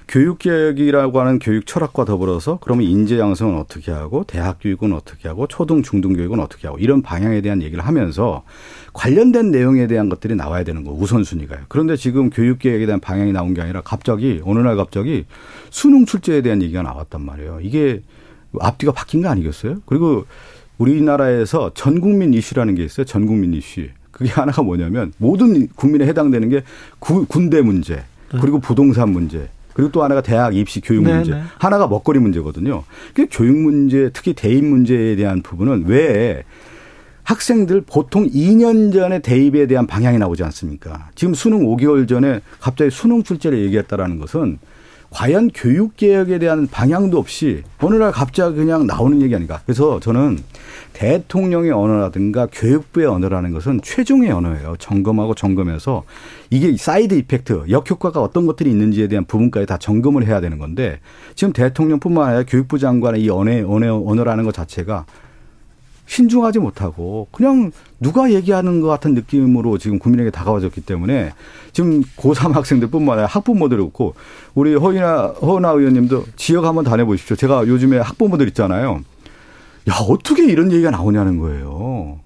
[0.09, 5.83] 교육개혁이라고 하는 교육 철학과 더불어서 그러면 인재 양성은 어떻게 하고 대학 교육은 어떻게 하고 초등
[5.83, 8.43] 중등 교육은 어떻게 하고 이런 방향에 대한 얘기를 하면서
[8.95, 11.67] 관련된 내용에 대한 것들이 나와야 되는 거 우선순위가요.
[11.69, 15.27] 그런데 지금 교육개혁에 대한 방향이 나온 게 아니라 갑자기 어느 날 갑자기
[15.71, 17.61] 수능 출제에 대한 얘기가 나왔단 말이에요.
[17.63, 18.03] 이게
[18.59, 19.83] 앞뒤가 바뀐 거 아니겠어요?
[19.85, 20.25] 그리고
[20.79, 23.05] 우리나라에서 전 국민 이슈라는 게 있어요.
[23.05, 23.89] 전 국민 이슈.
[24.11, 26.63] 그게 하나가 뭐냐면 모든 국민에 해당되는 게
[26.99, 29.49] 구, 군대 문제 그리고 부동산 문제
[29.79, 31.31] 그리고 또 하나가 대학 입시 교육 네, 문제.
[31.31, 31.45] 네네.
[31.57, 32.83] 하나가 먹거리 문제거든요.
[33.15, 36.43] 그 교육 문제, 특히 대입 문제에 대한 부분은 왜
[37.23, 41.11] 학생들 보통 2년 전에 대입에 대한 방향이 나오지 않습니까?
[41.15, 44.59] 지금 수능 5개월 전에 갑자기 수능 출제를 얘기했다라는 것은
[45.11, 49.61] 과연 교육 개혁에 대한 방향도 없이 어느 날 갑자기 그냥 나오는 얘기 아닌가.
[49.65, 50.39] 그래서 저는
[50.93, 54.77] 대통령의 언어라든가 교육부의 언어라는 것은 최종의 언어예요.
[54.79, 56.05] 점검하고 점검해서
[56.51, 61.01] 이게 side effect, 역효과가 어떤 것들이 있는지에 대한 부분까지 다 점검을 해야 되는 건데
[61.35, 65.07] 지금 대통령뿐만 아니라 교육부 장관의 이 언어, 언어, 언어라는 것 자체가
[66.09, 71.33] 신중하지 못하고 그냥 누가 얘기하는 것 같은 느낌으로 지금 국민에게 다가와졌기 때문에
[71.73, 74.15] 지금 고3 학생들뿐만 아니라 학부모들이 없고
[74.55, 77.37] 우리 허은아 허은아 의원님도 지역 한번 다녀보십시오.
[77.37, 79.03] 제가 요즘에 학부모들 있잖아요.
[79.91, 82.21] 야 어떻게 이런 얘기가 나오냐는 거예요.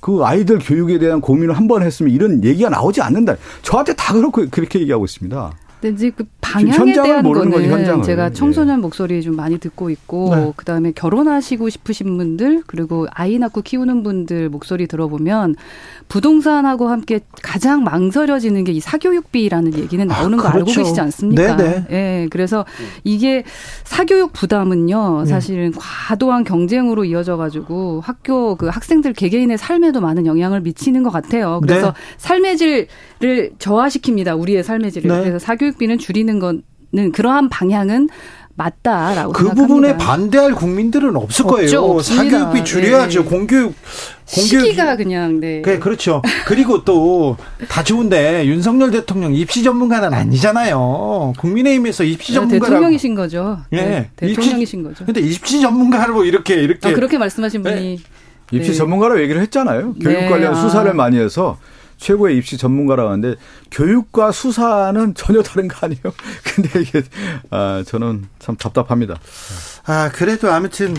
[0.00, 3.36] 그 아이들 교육에 대한 고민을 한 번 했으면 이런 얘기가 나오지 않는다.
[3.62, 5.50] 저한테 다 그렇고 그렇게 얘기하고 있습니다.
[5.88, 8.82] 이제 그 방향에 대한 거는 제가 청소년 예.
[8.82, 10.52] 목소리 좀 많이 듣고 있고 네.
[10.56, 15.56] 그다음에 결혼하시고 싶으신 분들 그리고 아이 낳고 키우는 분들 목소리 들어보면
[16.08, 20.70] 부동산하고 함께 가장 망설여지는 게 이 사교육비라는 얘기는 나오는 아, 거 그렇죠.
[20.70, 21.56] 알고 계시지 않습니까?
[21.56, 21.84] 네네.
[21.90, 22.26] 예.
[22.30, 22.64] 그래서
[23.04, 23.44] 이게
[23.84, 25.22] 사교육 부담은요.
[25.22, 25.26] 네.
[25.26, 25.78] 사실은 네.
[25.80, 31.60] 과도한 경쟁으로 이어져 가지고 학교 그 학생들 개개인의 삶에도 많은 영향을 미치는 것 같아요.
[31.62, 31.92] 그래서 네.
[32.16, 32.88] 삶의 질을
[33.58, 34.40] 저하시킵니다.
[34.40, 35.10] 우리의 삶의 질을.
[35.10, 35.20] 네.
[35.20, 38.08] 그래서 사교육 비는 줄이는 거는 그러한 방향은
[38.56, 39.66] 맞다라고 그 생각합니다.
[39.66, 41.80] 부분에 반대할 국민들은 없을 거예요.
[41.80, 43.24] 없죠, 사교육비 줄여야죠.
[43.24, 43.28] 네.
[43.28, 43.74] 공교육
[44.32, 45.60] 공교육 시기가 그냥 네.
[45.60, 46.22] 그 그렇죠.
[46.46, 47.36] 그리고 또
[47.68, 51.32] 다 좋은데 윤석열 대통령 입시 전문가는 아니잖아요.
[51.38, 53.58] 국민의힘에서 입시 네, 전문가 대통령이신 거죠.
[53.72, 53.76] 예.
[53.76, 55.04] 네, 대통령이신 입시, 거죠.
[55.04, 58.56] 근데 입시 전문가로 이렇게 이렇게 아, 그렇게 말씀하신 분이 네.
[58.56, 59.94] 입시 전문가로 얘기를 했잖아요.
[59.94, 60.54] 교육 관련 아.
[60.54, 61.58] 수사를 많이 해서
[62.04, 63.36] 최고의 입시 전문가라고 하는데
[63.70, 66.02] 교육과 수사는 전혀 다른 거 아니에요?
[66.44, 67.02] 근데 이게
[67.48, 69.18] 아 저는 참 답답합니다.
[69.86, 70.94] 아, 그래도 아무튼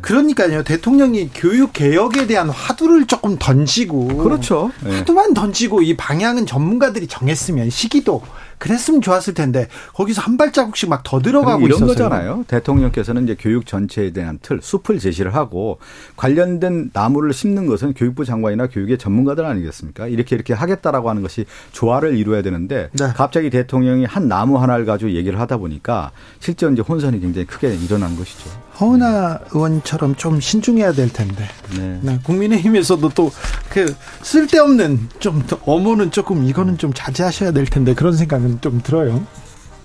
[0.00, 0.64] 그러니까요.
[0.64, 4.72] 대통령이 교육 개혁에 대한 화두를 조금 던지고 그렇죠.
[4.82, 8.22] 화두만 던지고 이 방향은 전문가들이 정했으면 시기도
[8.58, 11.86] 그랬으면 좋았을 텐데 거기서 한 발자국씩 막 더 들어가고 이런 있었어요.
[11.86, 12.44] 거잖아요.
[12.48, 15.78] 대통령께서는 이제 교육 전체에 대한 틀, 숲을 제시를 하고
[16.16, 20.08] 관련된 나무를 심는 것은 교육부 장관이나 교육의 전문가들 아니겠습니까?
[20.08, 23.06] 이렇게 이렇게 하겠다라고 하는 것이 조화를 이루어야 되는데 네.
[23.14, 28.16] 갑자기 대통령이 한 나무 하나를 가지고 얘기를 하다 보니까 실제 이제 혼선이 굉장히 크게 일어난
[28.16, 28.50] 것이죠.
[28.80, 31.48] 허은하 의원처럼 좀 신중해야 될 텐데.
[31.76, 31.98] 네.
[32.02, 32.18] 네.
[32.22, 33.30] 국민의힘에서도 또
[33.68, 39.24] 그 쓸데없는 좀 어머는 조금 이거는 좀 자제하셔야 될 텐데 그런 생각은 좀 들어요.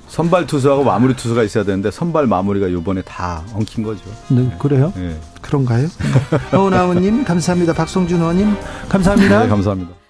[0.08, 4.02] 선발 투수하고 마무리 투수가 있어야 되는데 선발 마무리가 요번에 다 엉킨 거죠.
[4.30, 4.94] 네, 그래요?
[4.96, 5.20] 네.
[5.42, 5.88] 그런가요?
[6.54, 7.74] 허은하 의원님 감사합니다.
[7.74, 8.56] 박성준 의원님
[8.90, 9.44] 감사합니다.
[9.44, 10.03] 네, 감사합니다.